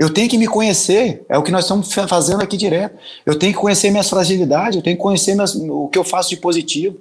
[0.00, 2.98] Eu tenho que me conhecer, é o que nós estamos fazendo aqui direto.
[3.26, 6.30] Eu tenho que conhecer minhas fragilidades, eu tenho que conhecer minhas, o que eu faço
[6.30, 6.96] de positivo.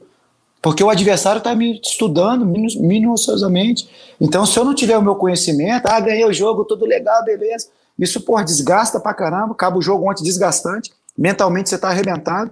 [0.61, 3.89] Porque o adversário está me estudando minuciosamente.
[4.19, 7.69] Então, se eu não tiver o meu conhecimento, ah, ganhei o jogo, tudo legal, beleza.
[7.97, 12.51] Isso, por desgasta pra caramba, acaba o jogo ontem desgastante, mentalmente você está arrebentado.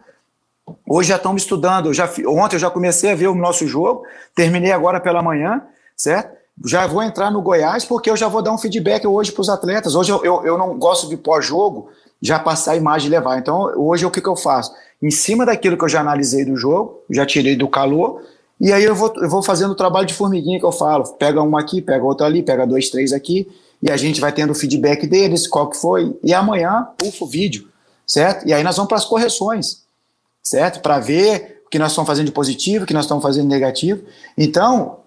[0.90, 4.06] Hoje já estão me estudando, já, ontem eu já comecei a ver o nosso jogo,
[4.34, 5.62] terminei agora pela manhã,
[5.94, 6.37] certo?
[6.66, 9.50] Já vou entrar no Goiás, porque eu já vou dar um feedback hoje para os
[9.50, 9.96] atletas.
[9.96, 11.90] Hoje eu, eu, eu não gosto de pós-jogo,
[12.22, 13.38] já passar a imagem e levar.
[13.38, 14.74] Então, hoje o que, que eu faço?
[15.02, 18.24] Em cima daquilo que eu já analisei do jogo, já tirei do calor,
[18.60, 21.04] e aí eu vou, eu vou fazendo o trabalho de formiguinha que eu falo.
[21.14, 23.48] Pega um aqui, pega outro ali, pega dois, três aqui,
[23.82, 27.28] e a gente vai tendo o feedback deles, qual que foi, e amanhã, ufa, o
[27.28, 27.68] vídeo,
[28.06, 28.48] certo?
[28.48, 29.84] E aí nós vamos para as correções,
[30.42, 30.82] certo?
[30.82, 33.50] Para ver o que nós estamos fazendo de positivo, o que nós estamos fazendo de
[33.50, 34.02] negativo.
[34.36, 34.98] Então,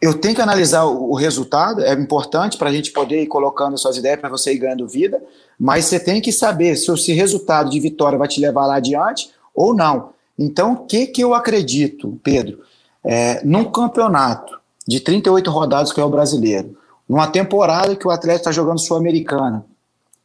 [0.00, 3.96] eu tenho que analisar o, resultado, é importante para a gente poder ir colocando suas
[3.96, 5.22] ideias para você ir ganhando vida,
[5.58, 9.30] mas você tem que saber se esse resultado de vitória vai te levar lá adiante
[9.54, 10.10] ou não.
[10.38, 12.60] Então, o que, que eu acredito, Pedro?
[13.02, 16.76] É, num campeonato de 38 rodadas que é o brasileiro,
[17.08, 19.64] numa temporada que o atleta está jogando Sul-Americana,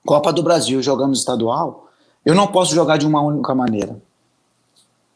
[0.05, 1.87] Copa do Brasil jogando estadual,
[2.25, 4.01] eu não posso jogar de uma única maneira.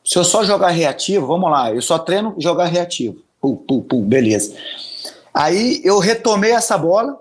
[0.04, 3.25] Se eu só jogar reativo, vamos lá, eu só treino jogar reativo.
[3.46, 4.56] Pum, pum, pum, beleza.
[5.32, 7.16] Aí eu retomei essa bola,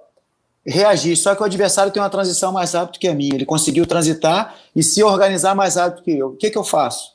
[0.64, 1.14] reagir.
[1.18, 3.34] Só que o adversário tem uma transição mais rápida que a minha.
[3.34, 6.28] Ele conseguiu transitar e se organizar mais rápido que eu.
[6.28, 7.12] O que, que eu faço?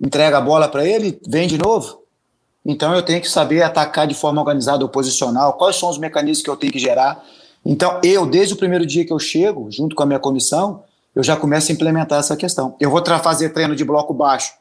[0.00, 2.02] Entrega a bola para ele, vem de novo?
[2.64, 5.52] Então eu tenho que saber atacar de forma organizada ou posicional.
[5.52, 7.22] Quais são os mecanismos que eu tenho que gerar?
[7.62, 10.82] Então eu, desde o primeiro dia que eu chego, junto com a minha comissão,
[11.14, 12.74] eu já começo a implementar essa questão.
[12.80, 14.54] Eu vou fazer treino de bloco baixo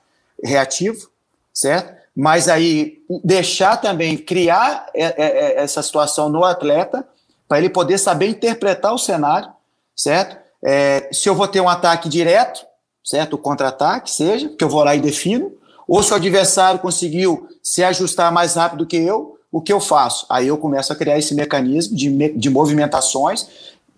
[0.44, 1.10] reativo,
[1.54, 2.01] certo?
[2.16, 7.08] Mas aí deixar também criar é, é, é, essa situação no atleta
[7.48, 9.50] para ele poder saber interpretar o cenário,
[9.96, 10.38] certo?
[10.64, 12.66] É, se eu vou ter um ataque direto,
[13.04, 13.34] certo?
[13.34, 15.52] O contra-ataque, seja, que eu vou lá e defino,
[15.88, 20.26] ou se o adversário conseguiu se ajustar mais rápido que eu, o que eu faço?
[20.30, 23.48] Aí eu começo a criar esse mecanismo de, de movimentações,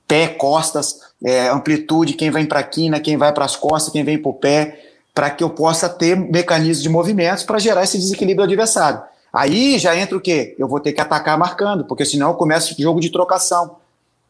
[0.08, 4.04] pé, costas, é, amplitude, quem vem para a quina, quem vai para as costas, quem
[4.04, 4.80] vem para o pé,
[5.13, 9.02] para que eu possa ter mecanismos de movimentos para gerar esse desequilíbrio adversário.
[9.32, 10.56] Aí já entra o quê?
[10.58, 13.78] Eu vou ter que atacar marcando, porque senão eu começo o jogo de trocação,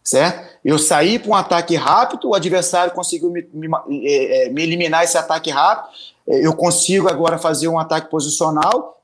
[0.04, 0.48] certo?
[0.64, 3.68] Eu saí para um ataque rápido, o adversário conseguiu me, me,
[4.06, 5.90] é, é, me eliminar esse ataque rápido,
[6.28, 9.02] é, eu consigo agora fazer um ataque posicional,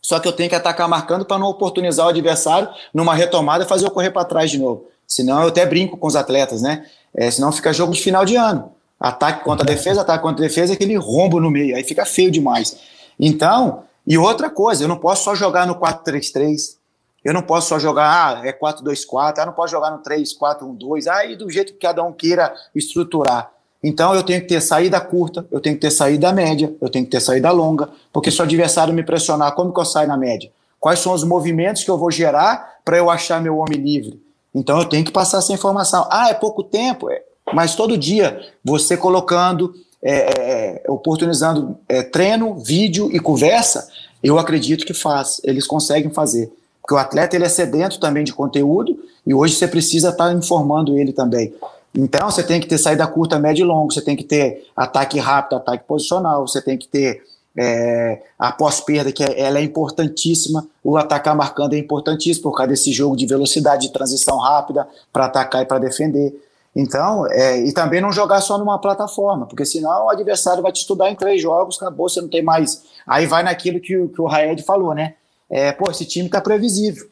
[0.00, 3.68] só que eu tenho que atacar marcando para não oportunizar o adversário numa retomada e
[3.68, 4.86] fazer eu correr para trás de novo.
[5.06, 6.86] Senão eu até brinco com os atletas, né?
[7.14, 8.72] É, senão fica jogo de final de ano.
[9.02, 12.78] Ataque contra defesa, ataque contra defesa, aquele rombo no meio, aí fica feio demais.
[13.18, 16.76] Então, e outra coisa, eu não posso só jogar no 4-3-3,
[17.24, 21.34] eu não posso só jogar, ah, é 4-2-4, eu não posso jogar no 3-4-1-2, aí
[21.34, 23.50] do jeito que cada um queira estruturar.
[23.82, 27.04] Então eu tenho que ter saída curta, eu tenho que ter saída média, eu tenho
[27.04, 30.16] que ter saída longa, porque se o adversário me pressionar, como que eu saio na
[30.16, 30.52] média?
[30.78, 34.22] Quais são os movimentos que eu vou gerar para eu achar meu homem livre?
[34.54, 36.06] Então eu tenho que passar essa informação.
[36.08, 37.10] Ah, é pouco tempo?
[37.10, 37.22] É,
[37.54, 43.88] mas todo dia você colocando, é, é, é, oportunizando é, treino, vídeo e conversa,
[44.22, 46.52] eu acredito que faz, eles conseguem fazer.
[46.80, 50.32] Porque o atleta ele é sedento também de conteúdo e hoje você precisa estar tá
[50.32, 51.54] informando ele também.
[51.94, 55.18] Então você tem que ter saída curta, média e longa, você tem que ter ataque
[55.18, 57.22] rápido, ataque posicional, você tem que ter
[57.56, 62.70] é, a pós-perda, que é, ela é importantíssima, o atacar marcando é importantíssimo por causa
[62.70, 66.34] desse jogo de velocidade, de transição rápida para atacar e para defender.
[66.74, 70.80] Então, é, e também não jogar só numa plataforma, porque senão o adversário vai te
[70.80, 72.82] estudar em três jogos, acabou, você não tem mais.
[73.06, 75.14] Aí vai naquilo que, o, que o Raed falou, né?
[75.50, 77.10] É, pô, esse time tá previsível.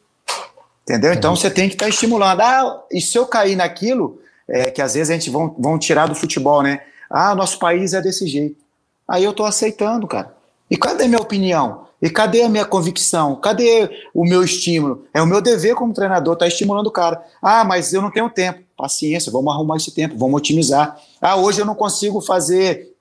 [0.81, 1.13] Entendeu?
[1.13, 2.41] Então você tem que estar tá estimulando.
[2.41, 4.19] Ah, e se eu cair naquilo,
[4.49, 6.81] é, que às vezes a gente vão, vão tirar do futebol, né?
[7.07, 8.57] Ah, nosso país é desse jeito.
[9.07, 10.35] Aí eu tô aceitando, cara.
[10.69, 11.85] E cadê minha opinião?
[12.01, 13.35] E cadê a minha convicção?
[13.35, 15.05] Cadê o meu estímulo?
[15.13, 17.23] É o meu dever como treinador estar tá estimulando o cara.
[17.41, 18.63] Ah, mas eu não tenho tempo.
[18.75, 20.97] Paciência, vamos arrumar esse tempo, vamos otimizar.
[21.21, 22.95] Ah, hoje eu não consigo fazer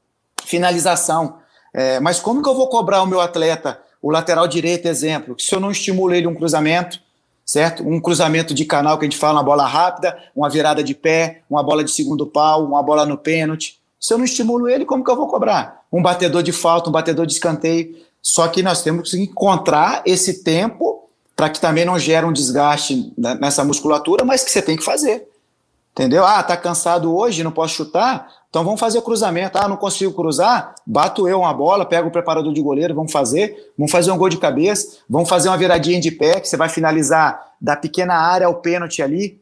[0.44, 1.38] finalização.
[1.72, 5.54] É, mas como que eu vou cobrar o meu atleta, o lateral direito, exemplo, se
[5.54, 7.00] eu não estimulo ele um cruzamento,
[7.44, 7.82] certo?
[7.86, 11.42] Um cruzamento de canal que a gente fala, uma bola rápida, uma virada de pé,
[11.48, 13.80] uma bola de segundo pau, uma bola no pênalti.
[13.98, 15.82] Se eu não estimulo ele, como que eu vou cobrar?
[15.92, 17.94] Um batedor de falta, um batedor de escanteio.
[18.22, 23.12] Só que nós temos que encontrar esse tempo para que também não gere um desgaste
[23.16, 25.26] nessa musculatura, mas que você tem que fazer.
[25.92, 26.24] Entendeu?
[26.24, 28.28] Ah, tá cansado hoje, não posso chutar?
[28.48, 29.58] Então vamos fazer cruzamento.
[29.58, 30.74] Ah, não consigo cruzar?
[30.86, 33.72] Bato eu uma bola, pego o preparador de goleiro, vamos fazer.
[33.76, 36.68] Vamos fazer um gol de cabeça, vamos fazer uma viradinha de pé, que você vai
[36.68, 39.40] finalizar da pequena área ao pênalti ali,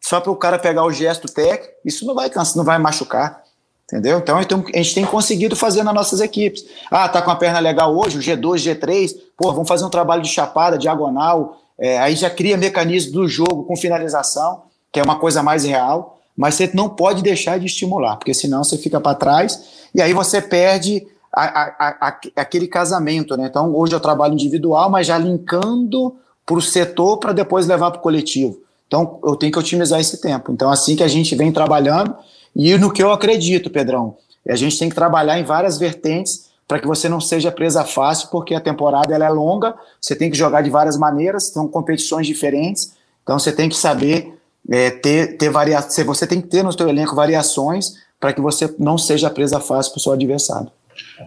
[0.00, 1.74] só para o cara pegar o gesto técnico.
[1.84, 3.43] Isso não vai cansar, não vai machucar.
[3.84, 4.18] Entendeu?
[4.18, 6.64] Então, então a gente tem conseguido fazer nas nossas equipes.
[6.90, 10.22] Ah, tá com a perna legal hoje, o G2, G3, pô, vamos fazer um trabalho
[10.22, 15.18] de chapada, diagonal, é, aí já cria mecanismo do jogo com finalização, que é uma
[15.18, 19.14] coisa mais real, mas você não pode deixar de estimular, porque senão você fica para
[19.14, 23.46] trás e aí você perde a, a, a, aquele casamento, né?
[23.50, 26.14] Então, hoje eu trabalho individual, mas já linkando
[26.46, 28.58] para o setor para depois levar para o coletivo.
[28.86, 30.52] Então, eu tenho que otimizar esse tempo.
[30.52, 32.14] Então, assim que a gente vem trabalhando,
[32.54, 34.16] e no que eu acredito, Pedrão,
[34.48, 38.28] a gente tem que trabalhar em várias vertentes para que você não seja presa fácil,
[38.30, 42.26] porque a temporada ela é longa, você tem que jogar de várias maneiras, são competições
[42.26, 44.32] diferentes, então você tem que saber
[44.70, 48.74] é, ter, ter variações, você tem que ter no seu elenco variações para que você
[48.78, 50.70] não seja presa fácil para o seu adversário.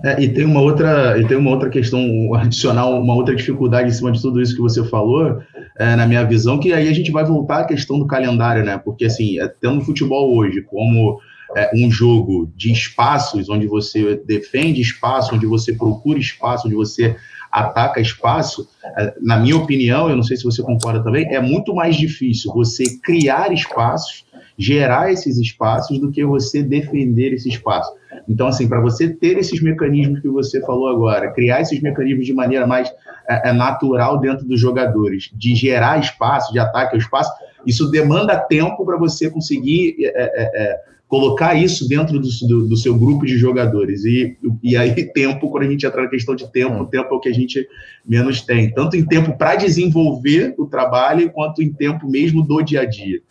[0.03, 3.93] É, e tem uma outra, e tem uma outra questão adicional, uma outra dificuldade em
[3.93, 5.41] cima de tudo isso que você falou,
[5.77, 8.77] é, na minha visão, que aí a gente vai voltar à questão do calendário, né?
[8.77, 11.19] Porque assim, é, tendo futebol hoje como
[11.55, 17.15] é, um jogo de espaços, onde você defende espaço, onde você procura espaço, onde você
[17.51, 21.73] ataca espaço, é, na minha opinião, eu não sei se você concorda também, é muito
[21.73, 24.25] mais difícil você criar espaços,
[24.57, 27.91] gerar esses espaços, do que você defender esse espaço.
[28.27, 32.33] Então, assim, para você ter esses mecanismos que você falou agora, criar esses mecanismos de
[32.33, 32.91] maneira mais
[33.29, 37.31] é, é natural dentro dos jogadores, de gerar espaço, de ataque ao espaço,
[37.65, 42.77] isso demanda tempo para você conseguir é, é, é, colocar isso dentro do, do, do,
[42.77, 44.05] seu grupo de jogadores.
[44.05, 47.17] E, e aí, tempo, quando a gente entra na questão de tempo, o tempo é
[47.17, 47.67] o que a gente
[48.05, 52.81] menos tem, tanto em tempo para desenvolver o trabalho, quanto em tempo mesmo do dia
[52.81, 53.21] a dia.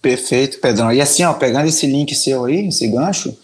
[0.00, 0.92] Perfeito, Pedrão.
[0.92, 3.36] E assim, ó, pegando esse link seu aí, esse gancho,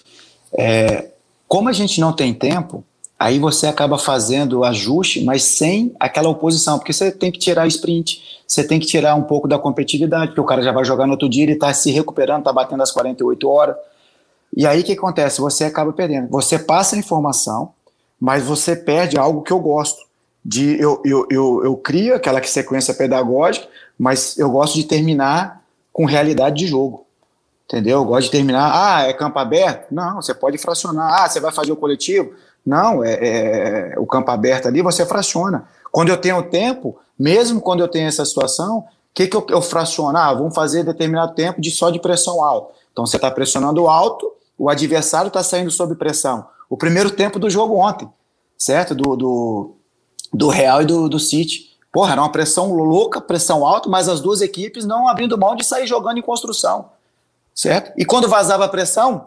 [0.52, 1.08] é,
[1.48, 2.84] como a gente não tem tempo,
[3.18, 8.20] aí você acaba fazendo ajuste, mas sem aquela oposição, porque você tem que tirar sprint,
[8.46, 11.12] você tem que tirar um pouco da competitividade, porque o cara já vai jogar no
[11.12, 13.76] outro dia, ele está se recuperando, está batendo as 48 horas.
[14.54, 15.40] E aí o que acontece?
[15.40, 16.28] Você acaba perdendo.
[16.30, 17.72] Você passa a informação,
[18.20, 20.02] mas você perde algo que eu gosto.
[20.44, 25.61] De, eu, eu, eu, eu crio aquela sequência pedagógica, mas eu gosto de terminar
[25.92, 27.06] com realidade de jogo.
[27.64, 27.98] Entendeu?
[27.98, 28.70] Eu gosto de terminar.
[28.74, 29.92] Ah, é campo aberto?
[29.92, 31.22] Não, você pode fracionar.
[31.22, 32.32] Ah, você vai fazer o coletivo?
[32.64, 35.66] Não, é, é, o campo aberto ali você fraciona.
[35.90, 39.60] Quando eu tenho tempo, mesmo quando eu tenho essa situação, o que, que eu, eu
[39.60, 40.16] fraciono?
[40.16, 42.74] Ah, vamos fazer determinado tempo de só de pressão alta.
[42.92, 46.46] Então você está pressionando alto, o adversário está saindo sob pressão.
[46.68, 48.08] O primeiro tempo do jogo ontem,
[48.56, 48.94] certo?
[48.94, 49.74] Do, do,
[50.32, 51.71] do Real e do, do City.
[51.92, 55.64] Porra, era uma pressão louca, pressão alta, mas as duas equipes não abrindo mão de
[55.64, 56.88] sair jogando em construção
[57.54, 57.92] certo?
[57.96, 59.26] E quando vazava a pressão,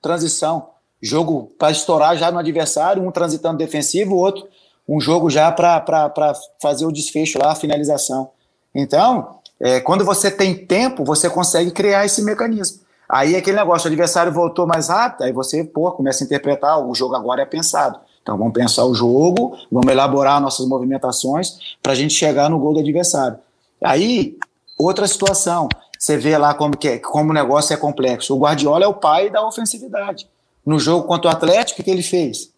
[0.00, 0.70] transição.
[1.00, 4.46] Jogo para estourar já no adversário, um transitando defensivo, o outro
[4.88, 8.30] um jogo já para fazer o desfecho lá, a finalização.
[8.74, 12.80] Então, é, quando você tem tempo, você consegue criar esse mecanismo.
[13.08, 16.92] Aí aquele negócio, o adversário voltou mais rápido, aí você pô, começa a interpretar, o
[16.94, 18.00] jogo agora é pensado.
[18.22, 22.74] Então vamos pensar o jogo, vamos elaborar nossas movimentações para a gente chegar no gol
[22.74, 23.38] do adversário.
[23.82, 24.38] Aí,
[24.78, 28.34] outra situação, você vê lá como, que é, como o negócio é complexo.
[28.34, 30.28] O Guardiola é o pai da ofensividade.
[30.64, 32.52] No jogo contra o Atlético, o que ele fez?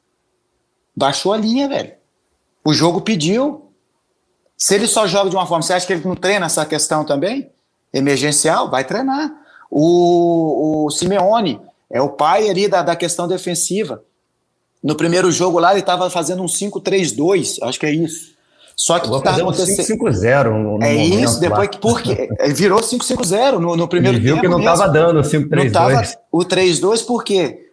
[0.95, 1.95] Baixou a linha, velho.
[2.65, 3.71] O jogo pediu.
[4.57, 7.05] Se ele só joga de uma forma, você acha que ele não treina essa questão
[7.05, 7.51] também?
[7.93, 8.71] Emergencial?
[8.71, 9.33] Vai treinar.
[9.71, 14.05] O, o Simeone é o pai ali da, da questão defensiva.
[14.85, 18.35] No primeiro jogo lá, ele estava fazendo um 5-3-2, acho que é isso.
[18.77, 19.99] Só que está acontecendo.
[19.99, 21.79] 5-5-0 no, no É isso, depois que.
[21.79, 24.47] Porque virou 5-5-0 no, no primeiro Ele viu tempo.
[24.47, 26.17] que não estava dando o 5-3-2.
[26.31, 27.71] O 3-2, porque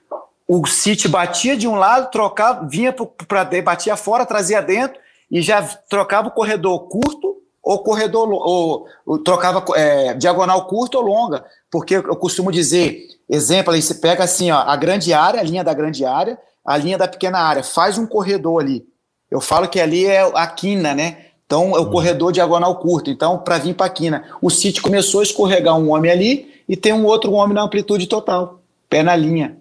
[0.47, 2.95] o City batia de um lado, trocava, vinha
[3.27, 4.97] para batia fora, trazia dentro
[5.29, 11.03] e já trocava o corredor curto ou corredor ou, ou trocava é, diagonal curto ou
[11.03, 15.43] longa, porque eu costumo dizer, exemplo, aí você pega assim, ó, a grande área, a
[15.43, 18.85] linha da grande área, a linha da pequena área, faz um corredor ali
[19.31, 21.17] eu falo que ali é a quina, né?
[21.45, 21.91] Então é o uhum.
[21.91, 23.09] corredor diagonal curto.
[23.09, 26.75] Então, para vir para a quina, o City começou a escorregar um homem ali e
[26.75, 29.57] tem um outro homem na amplitude total, pé na linha.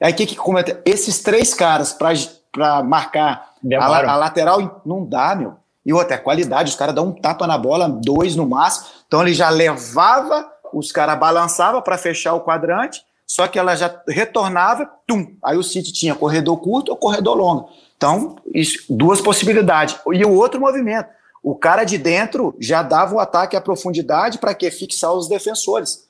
[0.00, 0.80] Aí o que que comenta?
[0.84, 5.54] Esses três caras para marcar a, a, lateral não dá, meu.
[5.84, 8.86] E outra, a qualidade, os caras dão um tapa na bola, dois no máximo.
[9.06, 13.94] Então ele já levava, os caras balançava para fechar o quadrante, só que ela já
[14.08, 15.34] retornava, tum.
[15.44, 17.68] Aí o City tinha corredor curto ou corredor longo.
[17.94, 20.00] Então, isso, duas possibilidades.
[20.14, 21.10] E o outro movimento.
[21.42, 26.08] O cara de dentro já dava o ataque à profundidade para que fixar os defensores.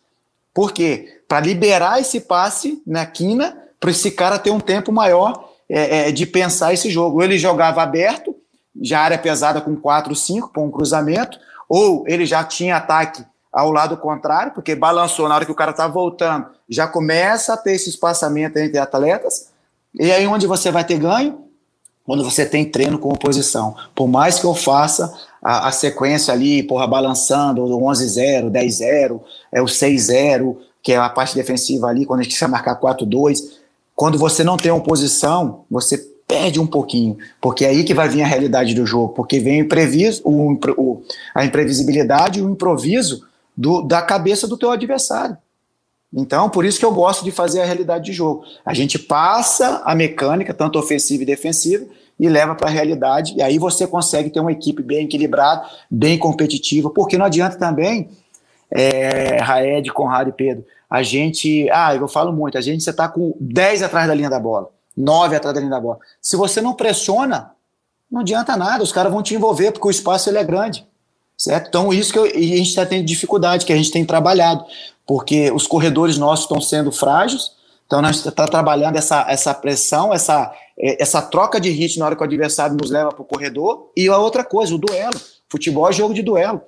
[0.55, 1.21] Por quê?
[1.27, 6.13] Para liberar esse passe na quina, para esse cara ter um tempo maior é, é,
[6.13, 7.17] de pensar esse jogo.
[7.17, 8.35] Ou ele jogava aberto,
[8.81, 11.37] já área pesada com 4, 5, com um cruzamento,
[11.69, 15.71] ou ele já tinha ataque ao lado contrário, porque balançou na hora que o cara
[15.71, 19.49] está voltando, já começa a ter esse espaçamento entre atletas.
[19.99, 21.45] E aí onde você vai ter ganho?
[22.05, 23.75] Quando você tem treino com oposição.
[23.95, 29.21] Por mais que eu faça a, a sequência ali, porra, balançando, o 11-0, 10-0,
[29.53, 33.59] é o 6-0, que é a parte defensiva ali, quando a gente quer marcar 4-2.
[33.95, 38.23] Quando você não tem oposição, você perde um pouquinho, porque é aí que vai vir
[38.23, 41.03] a realidade do jogo, porque vem o impreviso, o, o,
[41.35, 43.27] a imprevisibilidade o improviso
[43.59, 45.37] do, da cabeça do teu adversário.
[46.13, 48.45] Então, por isso que eu gosto de fazer a realidade de jogo.
[48.65, 51.85] A gente passa a mecânica, tanto ofensiva e defensiva,
[52.19, 56.19] e leva para a realidade, e aí você consegue ter uma equipe bem equilibrada, bem
[56.19, 58.09] competitiva, porque não adianta também,
[58.71, 63.09] é, Raed, Conrado e Pedro, a gente, ah, eu falo muito, a gente você está
[63.09, 65.99] com 10 atrás da linha da bola nove atrás da linha da bola.
[66.21, 67.53] Se você não pressiona,
[68.11, 70.87] não adianta nada, os caras vão te envolver, porque o espaço ele é grande.
[71.39, 71.69] Certo?
[71.69, 74.65] Então, isso que eu, a gente está tendo dificuldade, que a gente tem trabalhado,
[75.07, 77.53] porque os corredores nossos estão sendo frágeis,
[77.87, 82.07] então nós estamos tá trabalhando essa, essa pressão, essa, é, essa troca de ritmo na
[82.07, 85.19] hora que o adversário nos leva para o corredor, e a outra coisa, o duelo.
[85.49, 86.61] Futebol é jogo de duelo.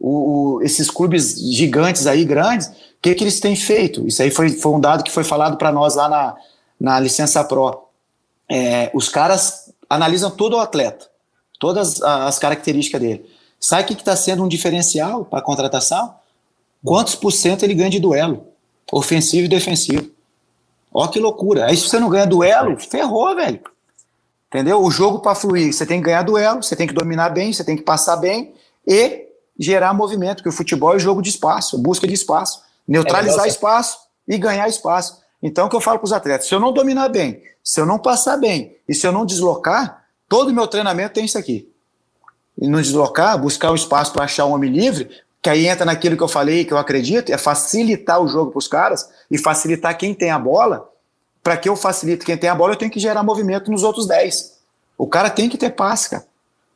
[0.00, 4.06] O, o, esses clubes gigantes aí, grandes, o que, que eles têm feito?
[4.06, 6.36] Isso aí foi, foi um dado que foi falado para nós lá na,
[6.78, 7.84] na licença Pro,
[8.50, 11.06] é, os caras analisam todo o atleta,
[11.60, 13.37] todas as características dele.
[13.60, 16.14] Sabe o que está sendo um diferencial para a contratação?
[16.84, 18.46] Quantos por cento ele ganha de duelo,
[18.92, 20.10] ofensivo e defensivo?
[20.92, 21.66] Ó que loucura.
[21.66, 23.60] Aí se você não ganha duelo, ferrou, velho.
[24.48, 24.82] Entendeu?
[24.82, 27.62] O jogo para fluir, você tem que ganhar duelo, você tem que dominar bem, você
[27.62, 28.54] tem que passar bem
[28.86, 29.26] e
[29.58, 32.62] gerar movimento, porque o futebol é jogo de espaço, busca de espaço.
[32.86, 35.20] Neutralizar é espaço e ganhar espaço.
[35.42, 36.48] Então, o que eu falo para os atletas?
[36.48, 40.04] Se eu não dominar bem, se eu não passar bem e se eu não deslocar,
[40.28, 41.70] todo o meu treinamento tem isso aqui.
[42.60, 45.08] E não deslocar, buscar o espaço para achar um homem livre,
[45.40, 48.58] que aí entra naquilo que eu falei, que eu acredito, é facilitar o jogo para
[48.58, 50.88] os caras e facilitar quem tem a bola.
[51.42, 54.06] Para que eu facilite quem tem a bola, eu tenho que gerar movimento nos outros
[54.06, 54.58] 10.
[54.96, 56.26] O cara tem que ter passe, cara.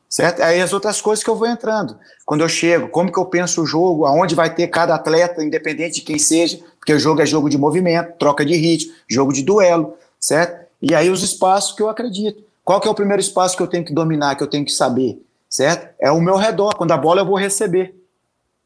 [0.09, 0.41] Certo?
[0.41, 1.97] Aí as outras coisas que eu vou entrando.
[2.23, 5.95] Quando eu chego, como que eu penso o jogo, aonde vai ter cada atleta, independente
[5.95, 9.41] de quem seja, porque o jogo é jogo de movimento, troca de ritmo, jogo de
[9.41, 10.67] duelo, certo?
[10.81, 12.43] E aí os espaços que eu acredito.
[12.63, 14.71] Qual que é o primeiro espaço que eu tenho que dominar, que eu tenho que
[14.71, 15.19] saber,
[15.53, 15.93] certo?
[16.01, 17.93] É o meu redor, quando a bola eu vou receber,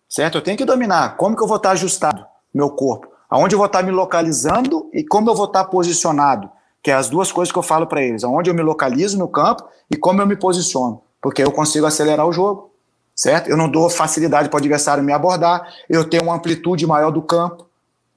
[0.08, 0.38] certo?
[0.38, 3.66] Eu tenho que dominar como que eu vou estar ajustado, meu corpo, aonde eu vou
[3.66, 6.50] estar me localizando e como eu vou estar posicionado,
[6.82, 9.28] que é as duas coisas que eu falo para eles, aonde eu me localizo no
[9.28, 12.72] campo e como eu me posiciono, porque eu consigo acelerar o jogo,
[13.14, 13.50] certo?
[13.50, 17.22] Eu não dou facilidade para o adversário me abordar, eu tenho uma amplitude maior do
[17.22, 17.68] campo,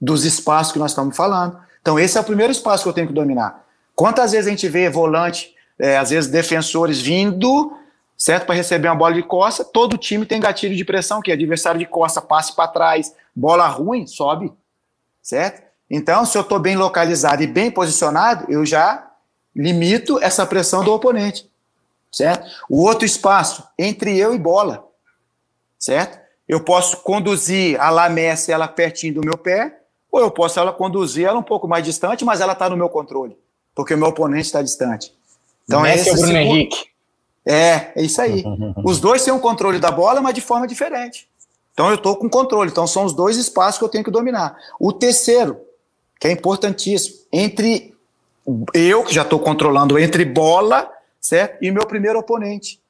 [0.01, 1.59] dos espaços que nós estamos falando.
[1.83, 3.65] Então, esse é o primeiro espaço que eu tenho que dominar.
[3.97, 7.73] Quantas vezes a gente vê volante, é, às vezes defensores vindo,
[8.21, 11.35] certo, para receber uma bola de costa, todo time tem gatilho de pressão, que é
[11.35, 14.53] adversário de costa, passe para trás, bola ruim, sobe,
[15.23, 15.63] certo?
[15.89, 19.11] Então, se eu estou bem localizado e bem posicionado, eu já
[19.57, 21.51] limito essa pressão do oponente,
[22.13, 22.47] certo?
[22.69, 24.87] O outro espaço, entre eu e bola,
[25.79, 26.21] certo?
[26.47, 29.81] Eu posso conduzir a Lamessa ela pertinho do meu pé,
[30.13, 32.91] ou eu posso ela conduzir ela um pouco mais distante, mas ela está no meu
[32.91, 33.39] controle,
[33.75, 35.11] porque o meu oponente está distante.
[35.65, 36.43] Então é esse é o Bruno segundo...
[36.43, 36.91] Henrique.
[37.47, 38.45] É, é isso aí.
[38.85, 41.29] Os dois têm um controle da bola, mas de forma diferente.
[41.73, 42.71] Então eu estou com controle.
[42.71, 44.57] Então são os dois espaços que eu tenho que dominar.
[44.79, 45.61] O terceiro,
[46.19, 47.95] que é importantíssimo, entre
[48.75, 51.63] eu, que já estou controlando, entre bola, certo?
[51.63, 52.81] E meu primeiro oponente.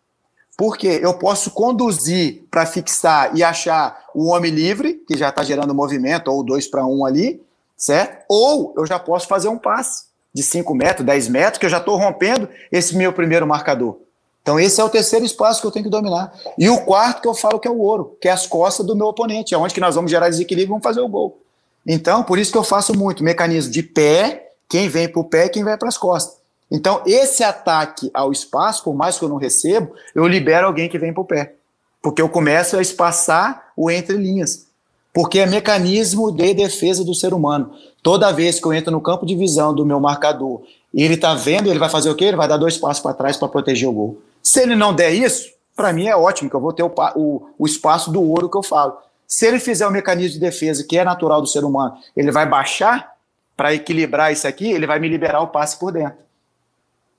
[0.57, 5.75] Porque eu posso conduzir para fixar e achar o homem livre, que já está gerando
[5.75, 7.41] movimento, ou dois para um ali,
[7.77, 8.25] certo?
[8.29, 11.79] Ou eu já posso fazer um passe de 5 metros, 10 metros, que eu já
[11.79, 13.99] estou rompendo esse meu primeiro marcador.
[14.43, 16.33] Então, esse é o terceiro espaço que eu tenho que dominar.
[16.59, 18.97] E o quarto que eu falo que é o ouro, que é as costas do
[18.97, 21.39] meu oponente, é onde que nós vamos gerar desequilíbrio e vamos fazer o gol.
[21.87, 25.49] Então, por isso que eu faço muito mecanismo de pé, quem vem para o pé
[25.49, 26.39] quem vai para as costas.
[26.71, 30.99] Então, esse ataque ao espaço, por mais que eu não recebo, eu libero alguém que
[30.99, 31.55] vem para o pé.
[32.01, 34.67] Porque eu começo a espaçar o entre linhas.
[35.13, 37.73] Porque é mecanismo de defesa do ser humano.
[38.03, 40.63] Toda vez que eu entro no campo de visão do meu marcador
[40.95, 42.27] e ele está vendo, ele vai fazer o quê?
[42.27, 44.19] Ele vai dar dois passos para trás para proteger o gol.
[44.43, 47.51] Se ele não der isso, para mim é ótimo, que eu vou ter o, o,
[47.59, 48.97] o espaço do ouro que eu falo.
[49.27, 52.47] Se ele fizer o mecanismo de defesa que é natural do ser humano, ele vai
[52.47, 53.13] baixar
[53.57, 56.19] para equilibrar isso aqui, ele vai me liberar o passe por dentro.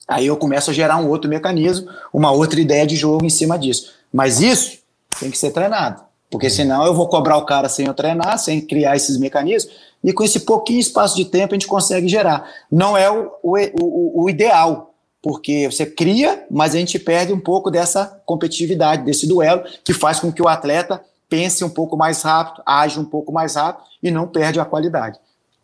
[0.07, 3.57] Aí eu começo a gerar um outro mecanismo, uma outra ideia de jogo em cima
[3.57, 3.93] disso.
[4.11, 4.80] Mas isso
[5.19, 8.59] tem que ser treinado, porque senão eu vou cobrar o cara sem eu treinar, sem
[8.59, 12.43] criar esses mecanismos, e com esse pouquinho espaço de tempo a gente consegue gerar.
[12.69, 14.90] Não é o, o, o, o ideal,
[15.22, 20.19] porque você cria, mas a gente perde um pouco dessa competitividade, desse duelo, que faz
[20.19, 24.09] com que o atleta pense um pouco mais rápido, age um pouco mais rápido e
[24.09, 25.19] não perde a qualidade.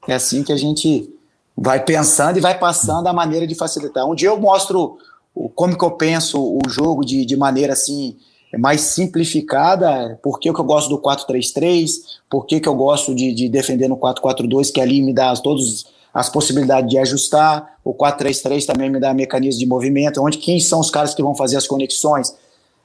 [0.07, 1.13] É assim que a gente
[1.57, 4.05] vai pensando e vai passando a maneira de facilitar.
[4.05, 4.97] Um dia eu mostro
[5.55, 8.15] como que eu penso o jogo de, de maneira assim
[8.57, 11.89] mais simplificada, por que, eu gosto do 4-3-3,
[12.29, 15.85] por que, eu gosto de, de defender no 4-4-2, que ali me dá todas
[16.17, 20.79] as possibilidades de ajustar, o 4-3-3 também me dá mecanismo de movimento, onde quem são
[20.79, 22.33] os caras que vão fazer as conexões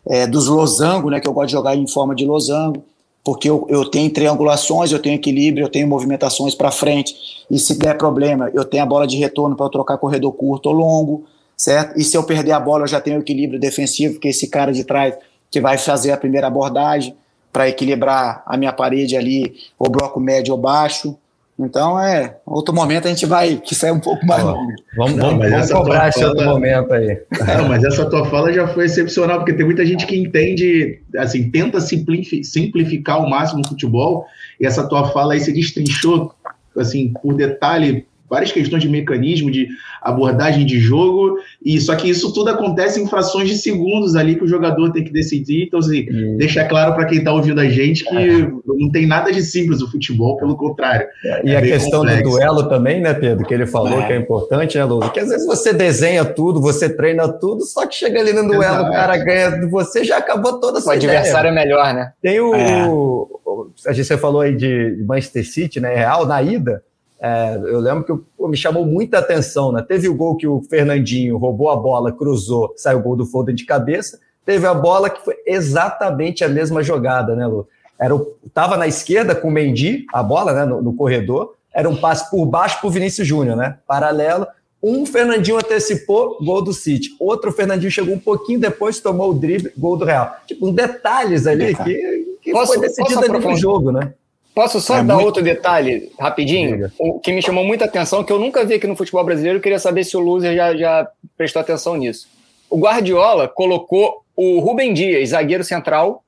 [0.06, 2.84] é, dos losango, né, que eu gosto de jogar em forma de losango,
[3.24, 7.16] porque eu, eu tenho triangulações, eu tenho equilíbrio, eu tenho movimentações para frente,
[7.50, 10.74] e se der problema, eu tenho a bola de retorno para trocar corredor curto ou
[10.74, 11.24] longo,
[11.56, 11.98] certo?
[11.98, 14.84] E se eu perder a bola, eu já tenho equilíbrio defensivo, porque esse cara de
[14.84, 15.14] trás
[15.50, 17.16] que vai fazer a primeira abordagem
[17.50, 21.16] para equilibrar a minha parede ali, o bloco médio ou baixo.
[21.64, 24.72] Então, é, outro momento a gente vai, que sai um pouco mais longo.
[24.96, 27.20] Vamos, não, vamos, vamos cobrar esse outro momento aí.
[27.58, 31.50] Não, mas essa tua fala já foi excepcional, porque tem muita gente que entende, assim,
[31.50, 34.26] tenta simplificar ao máximo o futebol,
[34.60, 36.34] e essa tua fala aí se destrinchou,
[36.76, 39.68] assim, por detalhe, várias questões de mecanismo, de
[40.00, 44.44] abordagem de jogo, e só que isso tudo acontece em frações de segundos ali que
[44.44, 45.64] o jogador tem que decidir.
[45.66, 46.36] Então, assim, hum.
[46.38, 48.50] deixa claro para quem está ouvindo a gente que é.
[48.66, 51.06] não tem nada de simples o futebol, pelo contrário.
[51.22, 52.22] É, e é a questão complexo.
[52.22, 54.06] do duelo também, né, Pedro, que ele falou é.
[54.06, 55.12] que é importante, né, Lúcio?
[55.12, 58.62] Que às vezes você desenha tudo, você treina tudo, só que chega ali no duelo,
[58.62, 58.88] Exato.
[58.88, 62.12] o cara ganha de você, já acabou toda a sua O adversário é melhor, né?
[62.22, 62.86] Tem o, é.
[62.88, 63.70] o.
[63.86, 65.94] A gente falou aí de Manchester City, né?
[65.94, 66.82] Real, na ida
[67.22, 69.80] é, eu lembro que pô, me chamou muita atenção, né?
[69.86, 73.54] Teve o gol que o Fernandinho roubou a bola, cruzou, saiu o gol do Foden
[73.54, 74.18] de cabeça.
[74.44, 77.68] Teve a bola que foi exatamente a mesma jogada, né, Lu?
[77.96, 78.12] Era
[78.52, 81.54] tava na esquerda com o Mendy, a bola, né, no, no corredor.
[81.72, 83.78] Era um passe por baixo para o Vinícius Júnior, né?
[83.86, 84.44] Paralelo.
[84.82, 87.10] Um Fernandinho antecipou, gol do City.
[87.20, 90.34] Outro Fernandinho chegou um pouquinho depois, tomou o drible, gol do Real.
[90.44, 94.12] Tipo, um detalhes ali que, que posso, foi decidido ali no jogo, né?
[94.54, 95.26] Posso só é dar muito...
[95.26, 96.92] outro detalhe rapidinho?
[96.98, 99.62] O que me chamou muita atenção, que eu nunca vi aqui no futebol brasileiro, eu
[99.62, 102.28] queria saber se o Loser já, já prestou atenção nisso.
[102.68, 106.22] O Guardiola colocou o Rubem Dias, zagueiro central,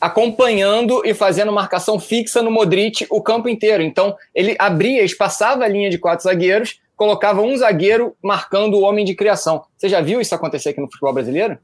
[0.00, 3.82] acompanhando e fazendo marcação fixa no Modric o campo inteiro.
[3.82, 9.04] Então, ele abria, espaçava a linha de quatro zagueiros, colocava um zagueiro marcando o homem
[9.04, 9.64] de criação.
[9.76, 11.58] Você já viu isso acontecer aqui no futebol brasileiro?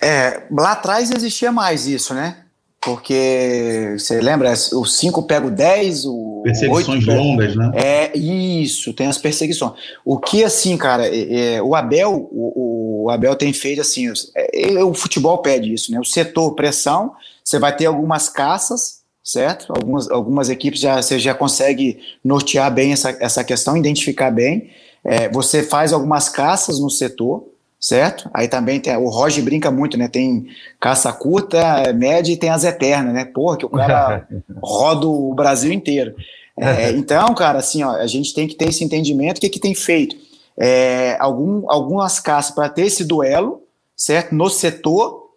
[0.00, 2.44] É, lá atrás existia mais isso, né?
[2.84, 6.40] Porque você lembra, o 5 pega o 10, o.
[6.42, 7.20] Perseguições pega...
[7.20, 7.70] longas, né?
[7.74, 9.74] É, isso, tem as perseguições.
[10.04, 14.82] O que, assim, cara, é, é, o Abel, o, o, Abel tem feito assim, é,
[14.82, 16.00] o futebol pede isso, né?
[16.00, 17.12] O setor pressão,
[17.44, 19.72] você vai ter algumas caças, certo?
[19.72, 24.70] Algumas, algumas equipes já, você já consegue nortear bem essa, essa questão, identificar bem.
[25.04, 27.44] É, você faz algumas caças no setor,
[27.82, 28.30] certo?
[28.32, 30.06] Aí também tem, o Roger brinca muito, né?
[30.06, 30.46] Tem
[30.78, 33.24] caça curta, média e tem as eternas, né?
[33.24, 34.24] Porra, que o cara
[34.62, 36.14] roda o Brasil inteiro.
[36.56, 39.38] É, então, cara, assim, ó, a gente tem que ter esse entendimento.
[39.38, 40.14] O que, que tem feito?
[40.56, 43.62] É, algum, algumas caças para ter esse duelo,
[43.96, 44.32] certo?
[44.32, 45.30] No setor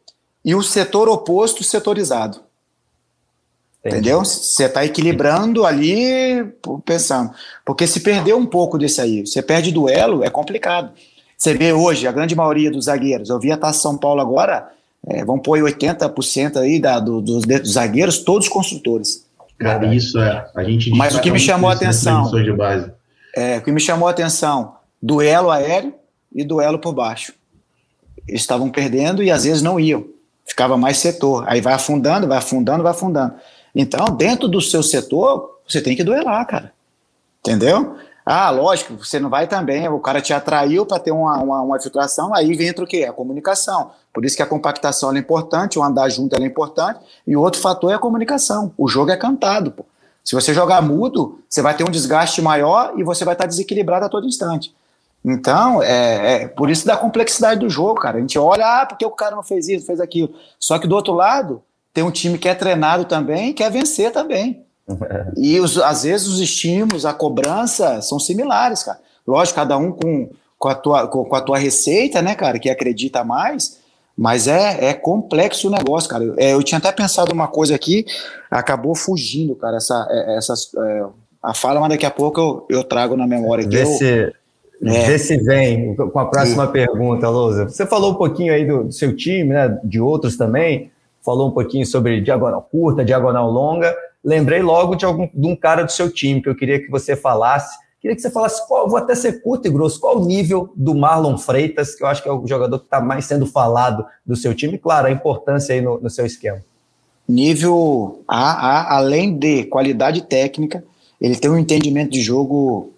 [0.44, 2.42] e o setor oposto setorizado.
[3.80, 4.02] Entendi.
[4.02, 4.20] Entendeu?
[4.20, 6.46] Você está equilibrando ali,
[6.86, 7.32] pensando.
[7.66, 10.92] Porque se perder um pouco desse aí, você perde duelo, é complicado.
[11.46, 14.68] Você vê hoje a grande maioria dos zagueiros, eu vi a Taça São Paulo agora,
[15.06, 19.28] é, vão pôr 80% aí da, do, dos, dos zagueiros, todos construtores.
[19.60, 20.50] Cara, isso é.
[20.56, 22.32] A gente Mas o que me chamou a atenção.
[23.36, 25.94] É, o que me chamou a atenção: duelo aéreo
[26.34, 27.32] e duelo por baixo.
[28.28, 30.04] Eles estavam perdendo e às vezes não iam.
[30.48, 31.44] Ficava mais setor.
[31.48, 33.36] Aí vai afundando, vai afundando, vai afundando.
[33.76, 36.74] Então, dentro do seu setor, você tem que duelar, cara.
[37.42, 37.98] Entendeu?
[38.26, 41.80] Ah, lógico, você não vai também, o cara te atraiu para ter uma, uma, uma,
[41.80, 43.06] filtração, aí entra o quê?
[43.08, 43.92] A comunicação.
[44.12, 47.62] Por isso que a compactação é importante, o andar junto é importante, e o outro
[47.62, 48.74] fator é a comunicação.
[48.78, 49.86] O jogo é cantado, pô.
[50.24, 54.06] Se você jogar mudo, você vai ter um desgaste maior e você vai estar desequilibrado
[54.06, 54.74] a todo instante.
[55.24, 58.18] Então, é, é, por isso da complexidade do jogo, cara.
[58.18, 60.34] A gente olha, ah, porque o cara não fez isso, fez aquilo.
[60.60, 61.62] Só que do outro lado,
[61.94, 64.65] tem um time que é treinado também quer vencer também.
[65.36, 69.00] e os, às vezes os estímulos, a cobrança são similares, cara.
[69.28, 72.70] Lógico, cada um com, com, a, tua, com, com a tua receita, né, cara, que
[72.70, 73.80] acredita mais,
[74.16, 76.34] mas é, é complexo o negócio, cara.
[76.38, 78.06] É, eu tinha até pensado uma coisa aqui,
[78.50, 81.06] acabou fugindo, cara, essa, é, essa, é,
[81.42, 83.68] a fala, mas daqui a pouco eu, eu trago na memória.
[83.68, 84.34] Vê, eu, se,
[84.84, 87.68] é, vê se vem com a próxima pergunta, Lousa.
[87.68, 90.92] Você falou um pouquinho aí do, do seu time, né, de outros também,
[91.24, 93.94] falou um pouquinho sobre diagonal curta, diagonal longa
[94.26, 97.16] lembrei logo de, algum, de um cara do seu time que eu queria que você
[97.16, 97.78] falasse.
[98.02, 100.94] Queria que você falasse, qual, vou até ser curto e grosso, qual o nível do
[100.94, 104.36] Marlon Freitas, que eu acho que é o jogador que está mais sendo falado do
[104.36, 106.62] seu time, claro, a importância aí no, no seu esquema.
[107.28, 110.84] nível a, a, além de qualidade técnica,
[111.20, 112.92] ele tem um entendimento de jogo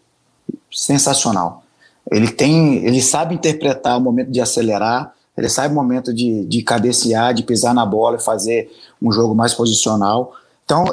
[0.72, 1.64] sensacional.
[2.12, 6.64] Ele tem, ele sabe interpretar o momento de acelerar, ele sabe o momento de, de
[6.64, 8.70] cabecear, de pisar na bola e fazer
[9.02, 10.34] um jogo mais posicional.
[10.66, 10.86] Então,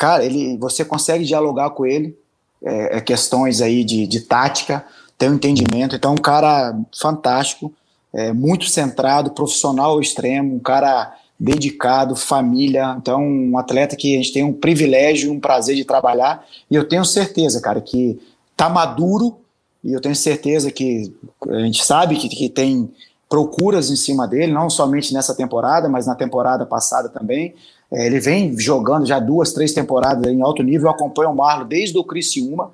[0.00, 2.16] cara, ele, você consegue dialogar com ele,
[2.64, 4.82] é, é questões aí de, de tática,
[5.18, 5.94] tem um entendimento.
[5.94, 7.70] Então, um cara fantástico,
[8.10, 12.96] é, muito centrado, profissional ao extremo, um cara dedicado, família.
[12.98, 16.46] Então, um atleta que a gente tem um privilégio, um prazer de trabalhar.
[16.70, 18.18] E eu tenho certeza, cara, que
[18.56, 19.36] tá maduro.
[19.84, 21.14] E eu tenho certeza que
[21.46, 22.90] a gente sabe que, que tem
[23.28, 27.54] procuras em cima dele, não somente nessa temporada, mas na temporada passada também.
[27.92, 30.86] É, ele vem jogando já duas, três temporadas em alto nível.
[30.86, 32.70] Eu acompanho o Marlon desde o Criciúma.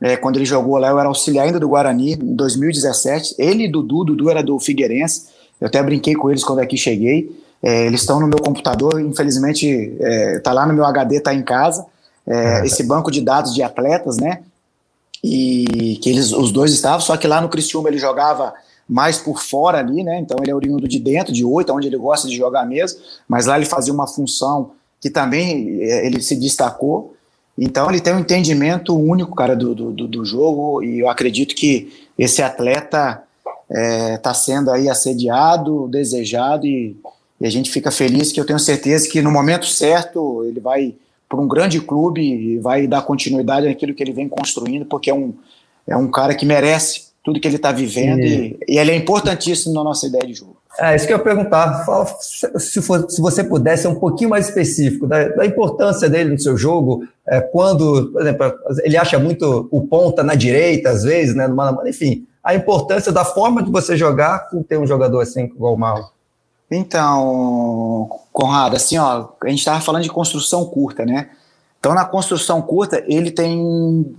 [0.00, 3.36] É, quando ele jogou lá, eu era auxiliar ainda do Guarani, em 2017.
[3.38, 5.28] Ele e Dudu, Dudu era do Figueirense.
[5.60, 7.30] Eu até brinquei com eles quando aqui cheguei.
[7.62, 11.42] É, eles estão no meu computador, infelizmente está é, lá no meu HD, está em
[11.42, 11.84] casa.
[12.26, 14.40] É, esse banco de dados de atletas, né?
[15.22, 18.54] E que eles, os dois estavam, só que lá no Criciúma ele jogava
[18.90, 20.18] mais por fora ali, né?
[20.18, 23.46] Então ele é oriundo de dentro, de oito, onde ele gosta de jogar mesmo, mas
[23.46, 27.14] lá ele fazia uma função que também é, ele se destacou.
[27.56, 32.06] Então ele tem um entendimento único, cara, do, do, do jogo, e eu acredito que
[32.18, 33.22] esse atleta
[33.68, 36.96] está é, tá sendo aí assediado, desejado, e
[37.40, 40.94] e a gente fica feliz que eu tenho certeza que no momento certo ele vai
[41.26, 45.14] para um grande clube e vai dar continuidade naquilo que ele vem construindo, porque é
[45.14, 45.32] um,
[45.86, 49.74] é um cara que merece tudo que ele está vivendo e, e, ele é importantíssimo
[49.74, 50.56] na nossa ideia de jogo.
[50.78, 51.84] É, isso que eu ia perguntar.
[51.84, 56.30] Fala, se, for, se você pudesse ser um pouquinho mais específico da, da importância dele
[56.30, 61.02] no seu jogo, é, quando, por exemplo, ele acha muito o ponta na direita, às
[61.02, 61.46] vezes, né?
[61.46, 65.74] Numa, enfim, a importância da forma de você jogar com ter um jogador assim igual
[65.74, 66.08] o Marlon.
[66.70, 71.30] Então, Conrado, assim, ó, a gente estava falando de construção curta, né?
[71.78, 74.14] Então, na construção curta, ele tem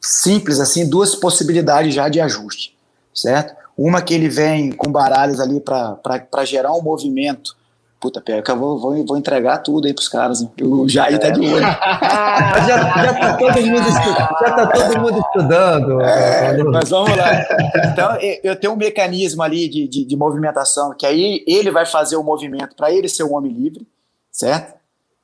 [0.00, 2.76] simples assim duas possibilidades já de ajuste,
[3.14, 3.54] certo?
[3.76, 7.56] Uma que ele vem com baralhos ali para gerar um movimento
[8.00, 10.40] Puta, pera, que eu vou, vou, vou entregar tudo aí pros caras.
[10.62, 11.60] O Jair tá de olho.
[11.60, 16.00] já, já, tá todo mundo estudando, já tá todo mundo estudando.
[16.00, 17.46] É, mas vamos lá.
[17.84, 22.16] Então, eu tenho um mecanismo ali de, de, de movimentação, que aí ele vai fazer
[22.16, 23.86] o movimento para ele ser um homem livre,
[24.32, 24.72] certo?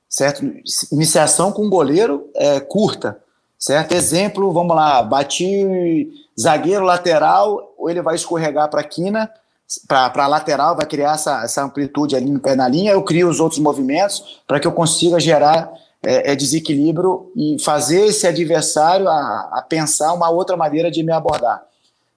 [0.07, 0.45] Certo?
[0.93, 3.19] Iniciação com goleiro é, curta,
[3.59, 3.93] certo?
[3.93, 9.31] Exemplo, vamos lá, bati zagueiro lateral, ou ele vai escorregar para a quina,
[9.89, 13.29] para a lateral, vai criar essa, essa amplitude ali no pé na linha, eu crio
[13.29, 15.73] os outros movimentos para que eu consiga gerar
[16.05, 21.13] é, é, desequilíbrio e fazer esse adversário a, a, pensar uma outra maneira de me
[21.13, 21.65] abordar,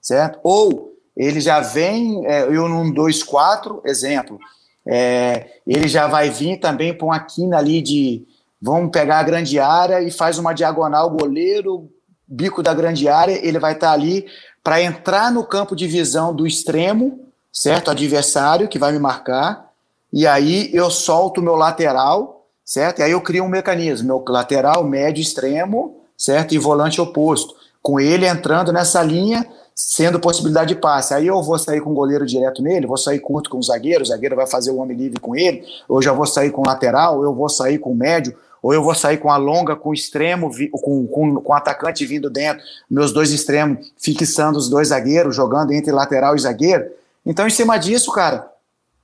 [0.00, 0.38] certo?
[0.44, 4.38] Ou ele já vem, é, eu num 2-4, exemplo,
[4.86, 8.24] é, ele já vai vir também para uma quina ali de,
[8.60, 11.90] vamos pegar a grande área e faz uma diagonal, goleiro,
[12.26, 14.26] bico da grande área, ele vai estar tá ali
[14.62, 17.20] para entrar no campo de visão do extremo,
[17.52, 17.90] certo?
[17.90, 19.70] Adversário que vai me marcar,
[20.12, 22.98] e aí eu solto o meu lateral, certo?
[22.98, 26.54] E aí eu crio um mecanismo, meu lateral, médio, extremo, certo?
[26.54, 31.14] E volante oposto, com ele entrando nessa linha, sendo possibilidade de passe.
[31.14, 34.02] Aí eu vou sair com o goleiro direto nele, vou sair curto com o zagueiro,
[34.02, 36.66] o zagueiro vai fazer o homem livre com ele, ou já vou sair com o
[36.66, 39.90] lateral, eu vou sair com o médio, ou eu vou sair com a longa, com
[39.90, 44.88] o extremo, com, com, com o atacante vindo dentro, meus dois extremos fixando os dois
[44.88, 46.90] zagueiros, jogando entre lateral e zagueiro.
[47.24, 48.50] Então, em cima disso, cara,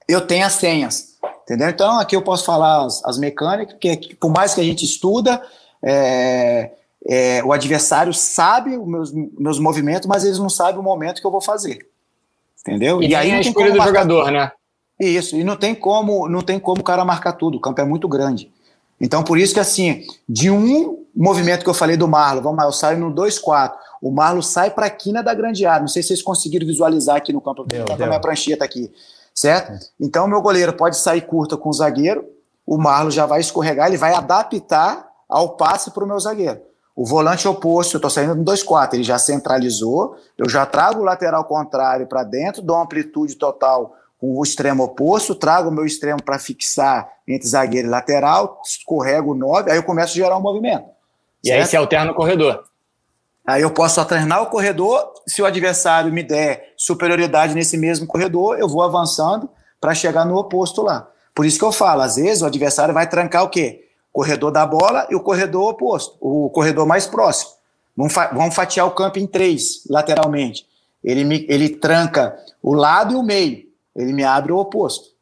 [0.09, 1.17] eu tenho as senhas.
[1.45, 1.69] Entendeu?
[1.69, 5.41] Então, aqui eu posso falar as, as mecânicas, porque por mais que a gente estuda,
[5.83, 6.73] é,
[7.07, 11.27] é, o adversário sabe os meus, meus movimentos, mas eles não sabem o momento que
[11.27, 11.87] eu vou fazer.
[12.61, 13.01] Entendeu?
[13.01, 14.33] E, e aí a escolha do jogador, tudo.
[14.33, 14.51] né?
[14.99, 17.85] Isso, e não tem como, não tem como o cara marcar tudo, o campo é
[17.85, 18.51] muito grande.
[19.01, 22.65] Então, por isso que assim, de um movimento que eu falei do Marlon, vamos lá,
[22.65, 23.73] eu saio no 2-4,
[24.03, 25.81] o Marlon sai para a quina da grande área.
[25.81, 27.65] Não sei se vocês conseguiram visualizar aqui no campo.
[27.65, 28.93] Deu, a minha prancheta aqui,
[29.35, 29.73] certo?
[30.01, 32.25] Então, meu goleiro pode sair curta com o zagueiro,
[32.67, 36.61] o Marlon já vai escorregar, ele vai adaptar ao passe para o meu zagueiro.
[36.95, 41.05] O volante oposto, eu estou saindo no 2-4, ele já centralizou, eu já trago o
[41.05, 43.95] lateral contrário para dentro, dou amplitude total
[44.35, 49.35] o extremo oposto, trago o meu extremo para fixar entre zagueiro e lateral, escorrego o
[49.35, 50.87] 9, aí eu começo a gerar um movimento.
[51.45, 51.61] E certo?
[51.61, 52.65] aí se alterna o corredor.
[53.47, 58.59] Aí eu posso alternar o corredor, se o adversário me der superioridade nesse mesmo corredor,
[58.59, 59.49] eu vou avançando
[59.81, 61.09] para chegar no oposto lá.
[61.33, 63.85] Por isso que eu falo, às vezes o adversário vai trancar o quê?
[64.13, 67.53] O corredor da bola e o corredor oposto, o corredor mais próximo.
[67.97, 70.67] Vamos, fa vamos fatiar o campo em três, lateralmente.
[71.05, 73.66] Ele, me, ele tranca o lado e o meio,
[73.97, 75.17] ele me abre o oposto.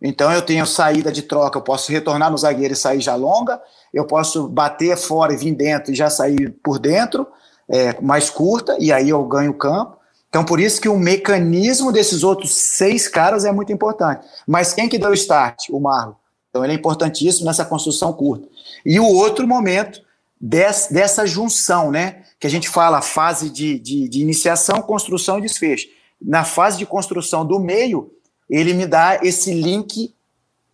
[0.00, 3.60] Então eu tenho saída de troca, eu posso retornar no zagueiro e sair já longa,
[3.92, 7.26] eu posso bater fora e vir dentro e já sair por dentro,
[7.68, 9.96] é, mais curta, e aí eu ganho o campo.
[10.28, 14.26] Então, por isso que o mecanismo desses outros seis caras é muito importante.
[14.46, 15.68] Mas quem que deu o start?
[15.68, 16.14] O Marlon.
[16.48, 18.48] Então, ele é importantíssimo nessa construção curta.
[18.84, 20.00] E o outro momento
[20.40, 22.22] dessa, dessa junção, né?
[22.40, 25.86] Que a gente fala fase de, de, de iniciação, construção e desfecho.
[26.24, 28.12] Na fase de construção do meio,
[28.48, 30.14] ele me dá esse link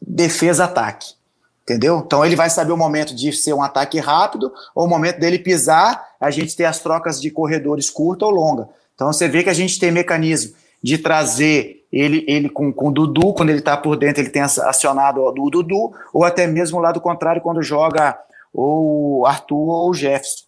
[0.00, 1.14] defesa-ataque.
[1.62, 2.02] Entendeu?
[2.04, 5.38] Então ele vai saber o momento de ser um ataque rápido ou o momento dele
[5.38, 8.68] pisar, a gente ter as trocas de corredores curta ou longa.
[8.94, 12.90] Então você vê que a gente tem mecanismo de trazer ele, ele com, com o
[12.90, 16.80] Dudu, quando ele está por dentro, ele tem acionado o Dudu, ou até mesmo o
[16.80, 18.18] lado contrário, quando joga
[18.52, 20.44] ou o Arthur ou o Jefferson.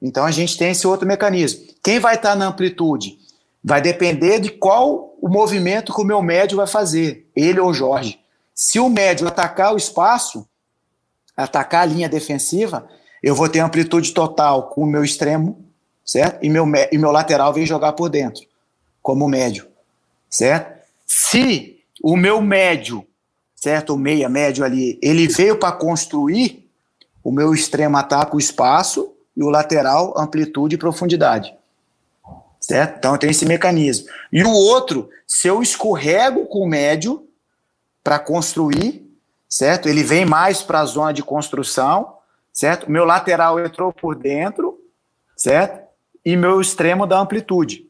[0.00, 1.62] Então a gente tem esse outro mecanismo.
[1.82, 3.18] Quem vai estar tá na amplitude?
[3.62, 8.20] Vai depender de qual o movimento que o meu médio vai fazer, ele ou Jorge.
[8.54, 10.46] Se o médio atacar o espaço,
[11.36, 12.88] atacar a linha defensiva,
[13.22, 15.70] eu vou ter amplitude total com o meu extremo
[16.10, 16.44] certo?
[16.44, 18.42] E meu, e meu lateral vem jogar por dentro,
[19.00, 19.68] como médio,
[20.28, 20.80] certo?
[21.06, 23.06] Se o meu médio,
[23.54, 23.94] certo?
[23.94, 26.68] O meia médio ali, ele veio para construir,
[27.22, 31.54] o meu extremo ataca o espaço e o lateral amplitude e profundidade.
[32.70, 32.98] Certo?
[32.98, 34.08] Então tem esse mecanismo.
[34.32, 37.26] E o outro, se eu escorrego com o médio
[38.02, 39.06] para construir,
[39.48, 39.88] certo?
[39.88, 42.16] Ele vem mais para a zona de construção,
[42.52, 42.90] certo?
[42.90, 44.78] Meu lateral entrou por dentro,
[45.36, 45.90] certo?
[46.24, 47.88] e meu extremo da amplitude.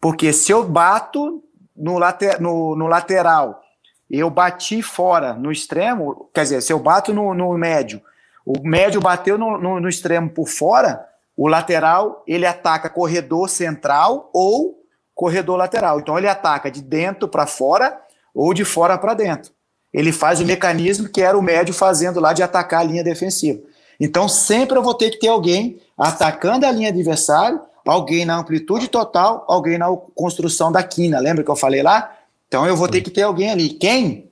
[0.00, 1.42] Porque se eu bato
[1.76, 3.62] no, later, no, no lateral,
[4.10, 8.02] eu bati fora no extremo, quer dizer, se eu bato no, no médio,
[8.44, 11.08] o médio bateu no, no, no, extremo por fora,
[11.42, 14.80] o lateral ele ataca corredor central ou
[15.12, 15.98] corredor lateral.
[15.98, 18.00] Então ele ataca de dentro para fora
[18.32, 19.50] ou de fora para dentro.
[19.92, 23.60] Ele faz o mecanismo que era o médio fazendo lá de atacar a linha defensiva.
[23.98, 28.86] Então sempre eu vou ter que ter alguém atacando a linha adversária, alguém na amplitude
[28.86, 31.18] total, alguém na construção da quina.
[31.18, 32.12] Lembra que eu falei lá?
[32.46, 33.70] Então eu vou ter que ter alguém ali.
[33.70, 34.30] Quem?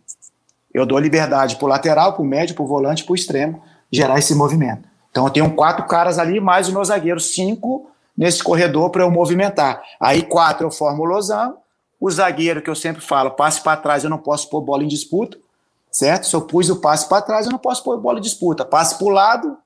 [0.72, 3.60] Eu dou liberdade para o lateral, para o médio, para o volante, para o extremo,
[3.90, 4.89] gerar esse movimento.
[5.10, 9.10] Então eu tenho quatro caras ali, mais o meu zagueiro, cinco nesse corredor para eu
[9.10, 9.82] movimentar.
[9.98, 11.58] Aí quatro eu formo o losango,
[12.00, 14.88] o zagueiro que eu sempre falo, passe para trás, eu não posso pôr bola em
[14.88, 15.38] disputa,
[15.90, 16.26] certo?
[16.26, 18.64] Se eu pus o passe para trás, eu não posso pôr bola em disputa.
[18.64, 19.56] Passe para o lado,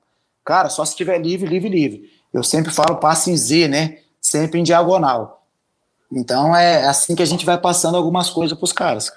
[0.45, 2.11] Cara, só se estiver livre, livre, livre.
[2.31, 3.97] Eu sempre falo passe em Z, né?
[4.21, 5.43] Sempre em diagonal.
[6.11, 9.11] Então é assim que a gente vai passando algumas coisas para os caras.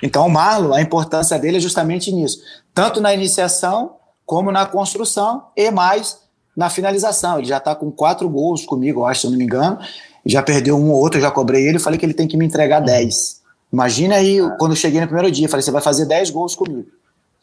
[0.00, 2.40] Então o Marlon, a importância dele é justamente nisso.
[2.72, 3.96] Tanto na iniciação,
[4.26, 6.18] como na construção e mais
[6.56, 7.38] na finalização.
[7.38, 9.78] Ele já está com quatro gols comigo, eu acho, se eu não me engano.
[10.24, 11.78] Já perdeu um ou outro, já cobrei ele.
[11.78, 13.42] Falei que ele tem que me entregar dez.
[13.72, 16.86] Imagina aí, quando eu cheguei no primeiro dia, falei, você vai fazer dez gols comigo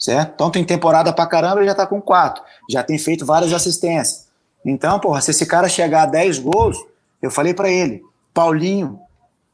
[0.01, 0.31] certo?
[0.33, 4.27] Então tem temporada pra caramba, ele já tá com quatro, já tem feito várias assistências.
[4.65, 6.77] Então, porra, se esse cara chegar a 10 gols,
[7.21, 8.01] eu falei para ele,
[8.33, 8.99] Paulinho,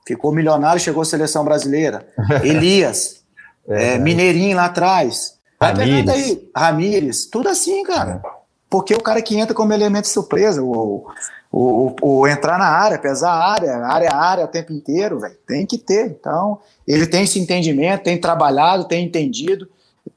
[0.06, 2.08] ficou milionário, chegou à seleção brasileira.
[2.44, 3.22] Elias,
[3.68, 5.37] é, é, Mineirinho lá atrás.
[5.60, 6.10] Ramires.
[6.10, 8.22] Aí, Ramires, tudo assim, cara.
[8.24, 8.30] É.
[8.70, 11.08] Porque o cara que entra como elemento surpresa, o,
[11.52, 15.20] o, o, o, entrar na área, pesar a área, área a área o tempo inteiro,
[15.20, 16.08] velho, tem que ter.
[16.08, 19.68] Então, ele tem esse entendimento, tem trabalhado, tem entendido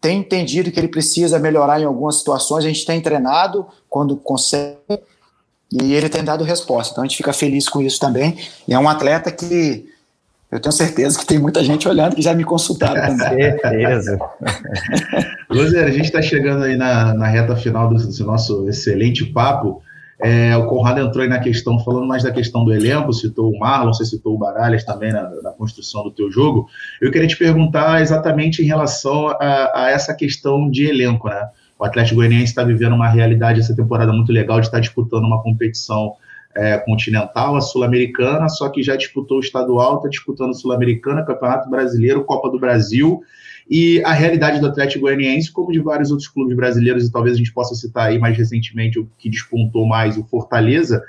[0.01, 4.79] tem entendido que ele precisa melhorar em algumas situações, a gente tem treinado quando consegue
[5.73, 6.93] e ele tem dado resposta.
[6.93, 8.39] Então a gente fica feliz com isso também.
[8.67, 9.89] E é um atleta que
[10.51, 13.51] eu tenho certeza que tem muita gente olhando que já me consultaram também.
[13.59, 14.19] certeza.
[15.49, 19.83] Luzer, a gente está chegando aí na, na reta final do, do nosso excelente papo.
[20.23, 23.59] É, o Conrado entrou aí na questão, falando mais da questão do elenco, citou o
[23.59, 26.69] Marlon, você citou o Baralhas também na, na construção do teu jogo.
[27.01, 31.49] Eu queria te perguntar exatamente em relação a, a essa questão de elenco, né?
[31.79, 35.43] O Atlético Goianiense está vivendo uma realidade essa temporada muito legal de estar disputando uma
[35.43, 36.13] competição
[36.55, 42.25] é, continental, a sul-americana, só que já disputou o estadual, está disputando Sul-Americana, Campeonato Brasileiro,
[42.25, 43.23] Copa do Brasil
[43.71, 47.39] e a realidade do Atlético Goianiense, como de vários outros clubes brasileiros, e talvez a
[47.39, 51.01] gente possa citar aí mais recentemente o que despontou mais, o Fortaleza,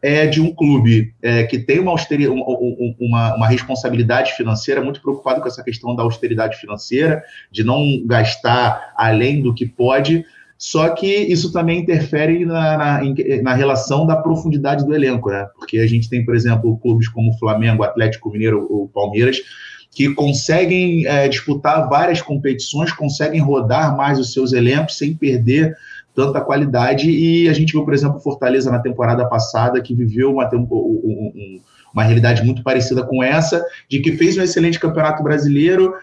[0.00, 5.48] é de um clube é, que tem uma, uma, uma, responsabilidade financeira, muito preocupado com
[5.48, 10.24] essa questão da austeridade financeira, de não gastar além do que pode,
[10.58, 13.00] só que isso também interfere na, na,
[13.42, 15.46] na, relação da profundidade do elenco, né?
[15.54, 19.38] Porque a gente tem, por exemplo, clubes como Flamengo, Atlético Mineiro ou Palmeiras,
[19.90, 25.74] que conseguem é, disputar várias competições, conseguem rodar mais os seus elencos sem perder
[26.14, 27.10] tanta qualidade.
[27.10, 30.48] E a gente viu, por exemplo, Fortaleza na temporada passada, que viveu uma,
[31.92, 35.94] uma realidade muito parecida com essa, de que fez um excelente campeonato brasileiro,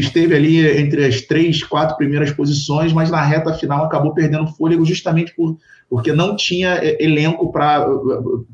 [0.00, 4.84] esteve ali entre as três, quatro primeiras posições, mas na reta final acabou perdendo fôlego
[4.84, 5.56] justamente por,
[5.88, 7.86] porque não tinha é, elenco para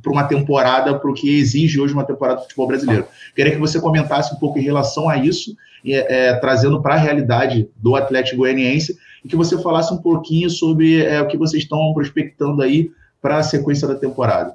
[0.07, 3.07] uma temporada, para o que exige hoje uma temporada do futebol brasileiro.
[3.35, 6.99] Queria que você comentasse um pouco em relação a isso, é, é, trazendo para a
[6.99, 11.63] realidade do Atlético Goianiense, e que você falasse um pouquinho sobre é, o que vocês
[11.63, 14.55] estão prospectando aí para a sequência da temporada.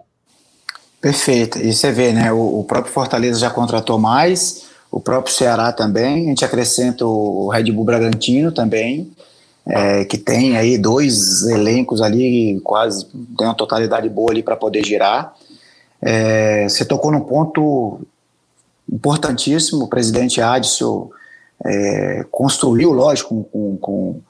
[1.00, 1.60] Perfeito.
[1.60, 2.32] E você vê, né?
[2.32, 7.50] O, o próprio Fortaleza já contratou mais, o próprio Ceará também, a gente acrescenta o
[7.50, 9.12] Red Bull Bragantino também,
[9.68, 13.06] é, que tem aí dois elencos ali, quase
[13.38, 15.36] tem uma totalidade boa ali para poder girar.
[16.02, 18.00] É, você tocou num ponto
[18.90, 21.10] importantíssimo, o presidente Adson
[21.66, 24.22] é, construiu, lógico, com, com,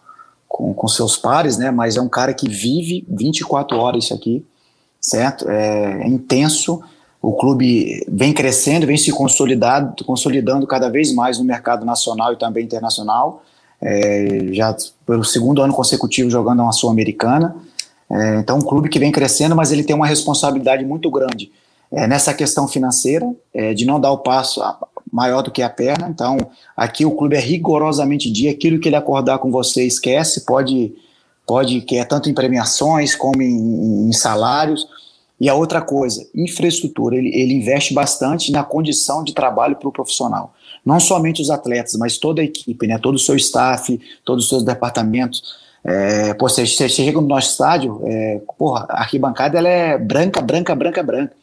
[0.47, 4.43] com, com, seus pares, né, mas é um cara que vive 24 horas isso aqui,
[4.99, 5.47] certo?
[5.47, 6.81] É, é intenso,
[7.27, 12.37] o clube vem crescendo, vem se consolidado, consolidando cada vez mais no mercado nacional e
[12.37, 13.41] também internacional.
[13.81, 17.55] É, já pelo segundo ano consecutivo jogando uma Sul-Americana.
[18.09, 21.51] É, então, um clube que vem crescendo, mas ele tem uma responsabilidade muito grande
[21.91, 24.61] é, nessa questão financeira, é, de não dar o passo
[25.11, 26.07] maior do que a perna.
[26.07, 26.37] Então,
[26.77, 30.93] aqui o clube é rigorosamente dia, aquilo que ele acordar com você, esquece, pode,
[31.47, 34.85] pode que é tanto em premiações como em, em salários.
[35.39, 39.91] E a outra coisa, infraestrutura, ele, ele investe bastante na condição de trabalho para o
[39.91, 40.53] profissional.
[40.85, 42.97] Não somente os atletas, mas toda a equipe, né?
[42.97, 45.55] todo o seu staff, todos os seus departamentos.
[45.83, 50.41] É, pô, você, você chega no nosso estádio, é, porra, a arquibancada ela é branca,
[50.41, 51.33] branca, branca, branca.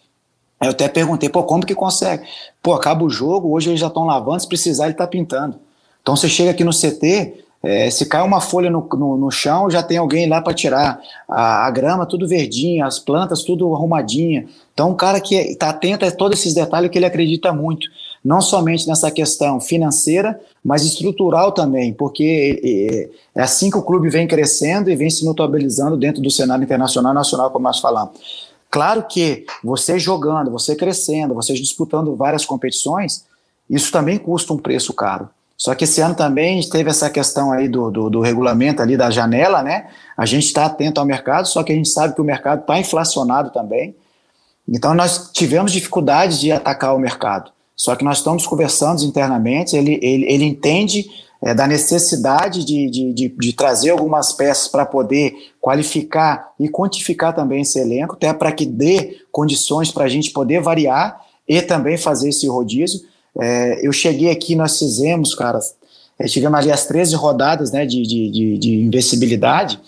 [0.61, 2.25] Eu até perguntei, pô, como que consegue?
[2.63, 5.59] Pô, acaba o jogo, hoje eles já estão lavando, se precisar ele está pintando.
[6.01, 9.71] Então você chega aqui no CT, é, se cai uma folha no, no, no, chão,
[9.71, 11.01] já tem alguém lá para tirar.
[11.29, 14.47] A, a, grama tudo verdinha, as plantas tudo arrumadinha.
[14.75, 17.87] Então, um cara que está atento a todos esses detalhes que ele acredita muito.
[18.25, 24.09] Não somente nessa questão financeira, mas estrutural também, porque é, é assim que o clube
[24.09, 28.51] vem crescendo e vem se notabilizando dentro do cenário internacional e nacional, como nós falamos.
[28.71, 33.25] Claro que você jogando, você crescendo, você disputando várias competições,
[33.69, 35.29] isso também custa um preço caro.
[35.63, 39.13] Só que esse ano também teve essa questão aí do, do, do regulamento ali da
[39.13, 39.87] janela, né?
[40.17, 42.81] A gente está atento ao mercado, só que a gente sabe que o mercado está
[42.81, 43.95] inflacionado também.
[44.69, 47.53] Então nós tivemos dificuldade de atacar o mercado.
[47.77, 51.09] Só que nós estamos conversando internamente, ele, ele, ele entende
[51.41, 57.37] é, da necessidade de, de, de, de, trazer algumas peças para poder qualificar e quantificar
[57.37, 61.97] também esse elenco, até para que dê condições para a gente poder variar e também
[61.97, 63.12] fazer esse rodízio.
[63.41, 65.59] É, eu cheguei aqui, nós fizemos, cara,
[66.19, 69.81] é, tivemos ali as 13 rodadas né, de, de, de, de investibilidade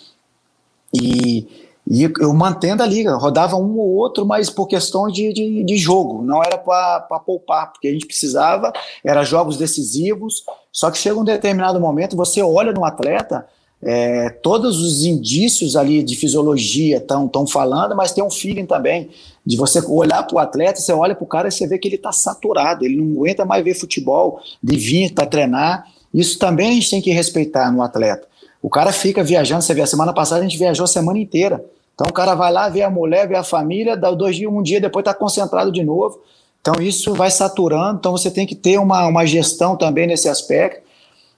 [0.93, 1.47] e,
[1.87, 5.77] e eu mantendo a liga, rodava um ou outro, mas por questão de, de, de
[5.77, 8.73] jogo, não era para poupar, porque a gente precisava,
[9.05, 13.47] era jogos decisivos, só que chega um determinado momento, você olha no atleta,
[13.85, 19.11] é, todos os indícios ali de fisiologia estão falando, mas tem um feeling também
[19.45, 21.87] de você olhar para o atleta, você olha para o cara e você vê que
[21.87, 25.87] ele está saturado, ele não aguenta mais ver futebol, de vir para treinar.
[26.13, 28.27] Isso também a gente tem que respeitar no atleta.
[28.63, 31.63] O cara fica viajando, você vê, a semana passada a gente viajou a semana inteira.
[31.95, 34.63] Então o cara vai lá, vê a mulher, vê a família, dá dois dias, um
[34.63, 36.21] dia, depois está concentrado de novo.
[36.63, 40.83] Então isso vai saturando, então você tem que ter uma, uma gestão também nesse aspecto.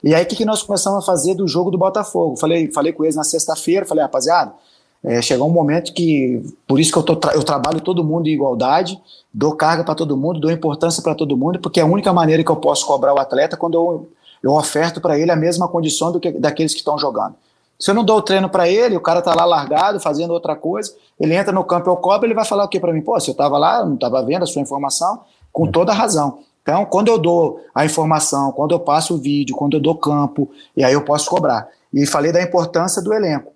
[0.02, 2.36] E aí o que, que nós começamos a fazer do jogo do Botafogo?
[2.36, 4.52] Falei, falei com eles na sexta-feira, falei, rapaziada,
[5.02, 8.32] é, chegou um momento que, por isso que eu, tô, eu trabalho todo mundo em
[8.32, 9.00] igualdade,
[9.32, 12.42] dou carga para todo mundo, dou importância para todo mundo, porque é a única maneira
[12.42, 14.08] que eu posso cobrar o atleta quando eu,
[14.42, 17.34] eu oferto para ele a mesma condição do que daqueles que estão jogando.
[17.78, 20.56] Se eu não dou o treino para ele, o cara tá lá largado, fazendo outra
[20.56, 23.02] coisa, ele entra no campo, eu cobro, ele vai falar o que para mim?
[23.02, 25.20] Pô, se eu estava lá, não estava vendo a sua informação,
[25.52, 26.38] com toda razão.
[26.66, 30.50] Então, quando eu dou a informação, quando eu passo o vídeo, quando eu dou campo,
[30.76, 31.68] e aí eu posso cobrar.
[31.94, 33.52] E falei da importância do elenco.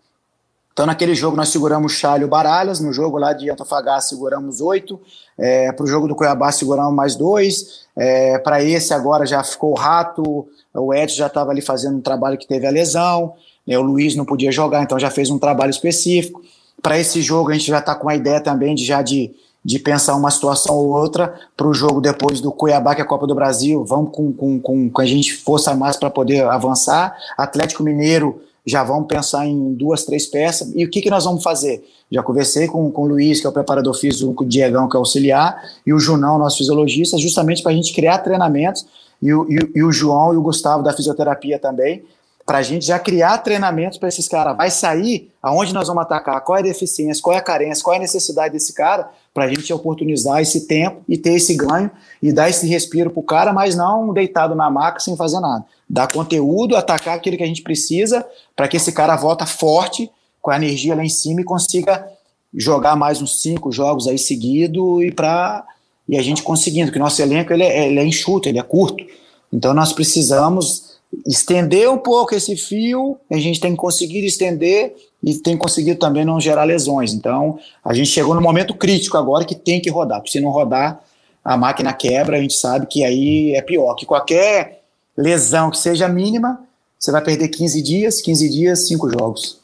[0.72, 5.00] Então, naquele jogo, nós seguramos Chalho Baralhas, no jogo lá de Antofagasta, seguramos oito,
[5.36, 9.72] é, para o jogo do Cuiabá, seguramos mais dois, é, para esse agora já ficou
[9.72, 13.34] o Rato, o Edson já estava ali fazendo um trabalho que teve a lesão,
[13.66, 16.40] né, o Luiz não podia jogar, então já fez um trabalho específico.
[16.80, 19.34] Para esse jogo, a gente já está com a ideia também de já de,
[19.64, 23.06] de pensar uma situação ou outra para o jogo depois do Cuiabá, que é a
[23.06, 27.14] Copa do Brasil, vamos com, com, com, com a gente força mais para poder avançar.
[27.36, 30.72] Atlético Mineiro já vamos pensar em duas, três peças.
[30.74, 31.84] E o que, que nós vamos fazer?
[32.11, 34.96] Já conversei com, com o Luiz, que é o preparador físico, com o Diegão, que
[34.96, 38.86] é auxiliar, e o Junão, nosso fisiologista, justamente para a gente criar treinamentos,
[39.20, 42.04] e o, e, e o João e o Gustavo da fisioterapia também,
[42.44, 44.56] para a gente já criar treinamentos para esses caras.
[44.56, 47.94] Vai sair aonde nós vamos atacar, qual é a deficiência, qual é a carência, qual
[47.94, 51.91] é a necessidade desse cara, para a gente oportunizar esse tempo e ter esse ganho
[52.20, 55.64] e dar esse respiro para o cara, mas não deitado na maca sem fazer nada.
[55.89, 58.26] dar conteúdo, atacar aquilo que a gente precisa
[58.57, 60.11] para que esse cara volta forte,
[60.43, 62.09] com a energia lá em cima e consiga
[62.53, 65.64] jogar mais uns cinco jogos aí seguido e para
[66.09, 69.05] e a gente conseguindo, o nosso elenco ele é, ele é enxuto, ele é curto.
[69.53, 75.56] Então nós precisamos estender um pouco esse fio, a gente tem conseguido estender e tem
[75.56, 77.12] conseguido também não gerar lesões.
[77.12, 80.50] Então a gente chegou no momento crítico agora que tem que rodar, porque se não
[80.50, 81.00] rodar,
[81.44, 84.82] a máquina quebra, a gente sabe que aí é pior, que qualquer
[85.16, 86.60] lesão que seja mínima,
[86.98, 89.58] você vai perder 15 dias, 15 dias, 5 jogos.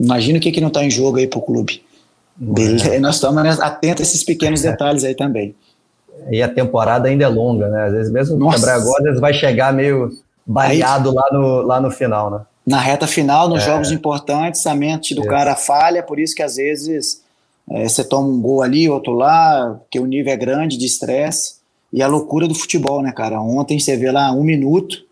[0.00, 1.82] Imagina o que, que não está em jogo aí para o clube.
[2.88, 2.98] É.
[3.00, 5.54] Nós estamos atentos a esses pequenos detalhes aí também.
[6.30, 7.84] E a temporada ainda é longa, né?
[7.84, 8.58] Às vezes mesmo Nossa.
[8.58, 10.10] quebrar agora, vai chegar meio
[10.46, 12.40] baleado lá no, lá no final, né?
[12.64, 13.66] Na reta final, nos é.
[13.66, 15.30] jogos importantes, a mente do isso.
[15.30, 17.22] cara falha, por isso que às vezes
[17.70, 21.56] é, você toma um gol ali, outro lá, porque o nível é grande de estresse.
[21.92, 23.40] E a loucura do futebol, né, cara?
[23.40, 25.04] Ontem você vê lá um minuto,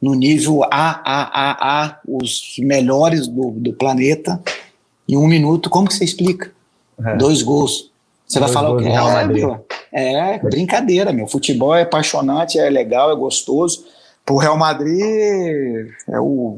[0.00, 4.40] no nível A, A, A, A, os melhores do, do planeta,
[5.08, 6.52] em um minuto, como que você explica?
[7.04, 7.16] É.
[7.16, 7.90] Dois gols.
[8.26, 8.88] Você Dois vai falar o quê?
[8.88, 11.26] É, meu, é brincadeira, meu.
[11.26, 13.84] Futebol é apaixonante, é legal, é gostoso.
[14.24, 16.56] Pro Real Madrid, é o.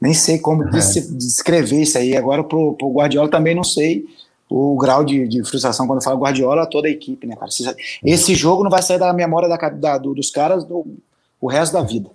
[0.00, 0.70] Nem sei como é.
[0.70, 2.16] descrever isso aí.
[2.16, 4.04] Agora, pro, pro Guardiola também não sei
[4.48, 7.50] o grau de, de frustração quando fala Guardiola, toda a equipe, né, cara?
[8.04, 10.86] Esse jogo não vai sair da memória da, da, dos caras do,
[11.40, 12.10] o resto da vida.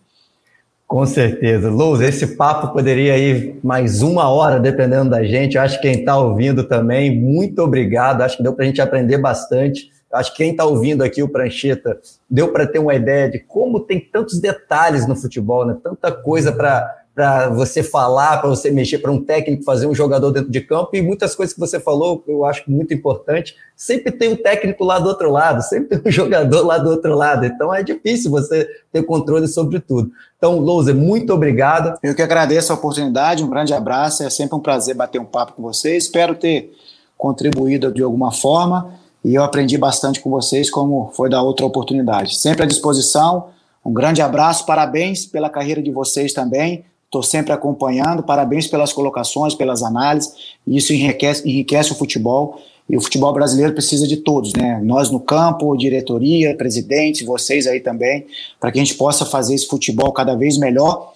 [0.88, 1.70] Com certeza.
[1.70, 5.55] Luz, esse papo poderia ir mais uma hora, dependendo da gente.
[5.55, 8.22] Eu acho que quem está ouvindo também, muito obrigado.
[8.22, 9.89] Acho que deu para a gente aprender bastante.
[10.14, 11.99] Acho que quem está ouvindo aqui o Prancheta
[12.30, 15.78] deu para ter uma ideia de como tem tantos detalhes no futebol, né?
[15.82, 20.49] tanta coisa para você falar, para você mexer, para um técnico fazer um jogador dentro
[20.49, 23.55] de campo e muitas coisas que você falou, eu acho muito importante.
[23.76, 27.16] Sempre tem um técnico lá do outro lado, sempre tem um jogador lá do outro
[27.16, 27.45] lado.
[27.45, 30.12] Então é difícil você ter controle sobre tudo.
[30.38, 31.97] Então, Louser, muito obrigado.
[32.01, 34.24] Eu que agradeço a oportunidade, um grande abraço.
[34.24, 36.05] É sempre um prazer bater um papo com vocês.
[36.05, 36.74] Espero ter
[37.18, 42.36] contribuído de alguma forma e eu aprendi bastante com vocês, como foi da outra oportunidade.
[42.36, 43.50] Sempre à disposição.
[43.86, 48.24] Um grande abraço, parabéns pela carreira de vocês também estou sempre acompanhando.
[48.24, 50.34] Parabéns pelas colocações, pelas análises.
[50.66, 52.60] Isso enriquece, enriquece o futebol.
[52.90, 54.80] E o futebol brasileiro precisa de todos, né?
[54.84, 58.26] Nós no campo, diretoria, presidente, vocês aí também,
[58.60, 61.12] para que a gente possa fazer esse futebol cada vez melhor.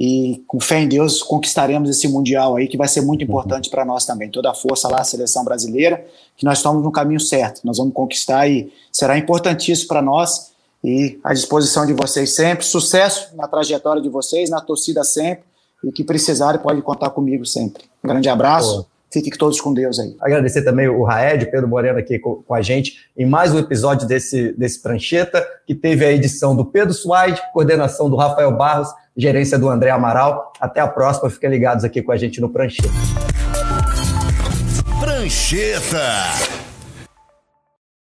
[0.00, 3.72] E com fé em Deus conquistaremos esse mundial aí que vai ser muito importante uhum.
[3.72, 4.30] para nós também.
[4.30, 7.62] Toda a força lá, a seleção brasileira, que nós estamos no caminho certo.
[7.64, 10.52] Nós vamos conquistar e será importantíssimo para nós
[10.84, 12.64] e à disposição de vocês sempre.
[12.64, 15.44] Sucesso na trajetória de vocês, na torcida sempre.
[15.82, 17.82] E que precisarem, pode contar comigo sempre.
[18.04, 18.84] Um grande abraço.
[18.84, 18.98] Pô.
[19.10, 20.14] Fiquem todos com Deus aí.
[20.20, 24.06] Agradecer também o Raed, Pedro Moreno aqui com, com, a gente em mais um episódio
[24.06, 28.88] desse, desse Prancheta, que teve a edição do Pedro Suaide, coordenação do Rafael Barros,
[29.18, 30.52] gerência do André Amaral.
[30.60, 32.88] Até a próxima, fiquem ligados aqui com a gente no Prancheta.
[35.00, 36.67] Prancheta.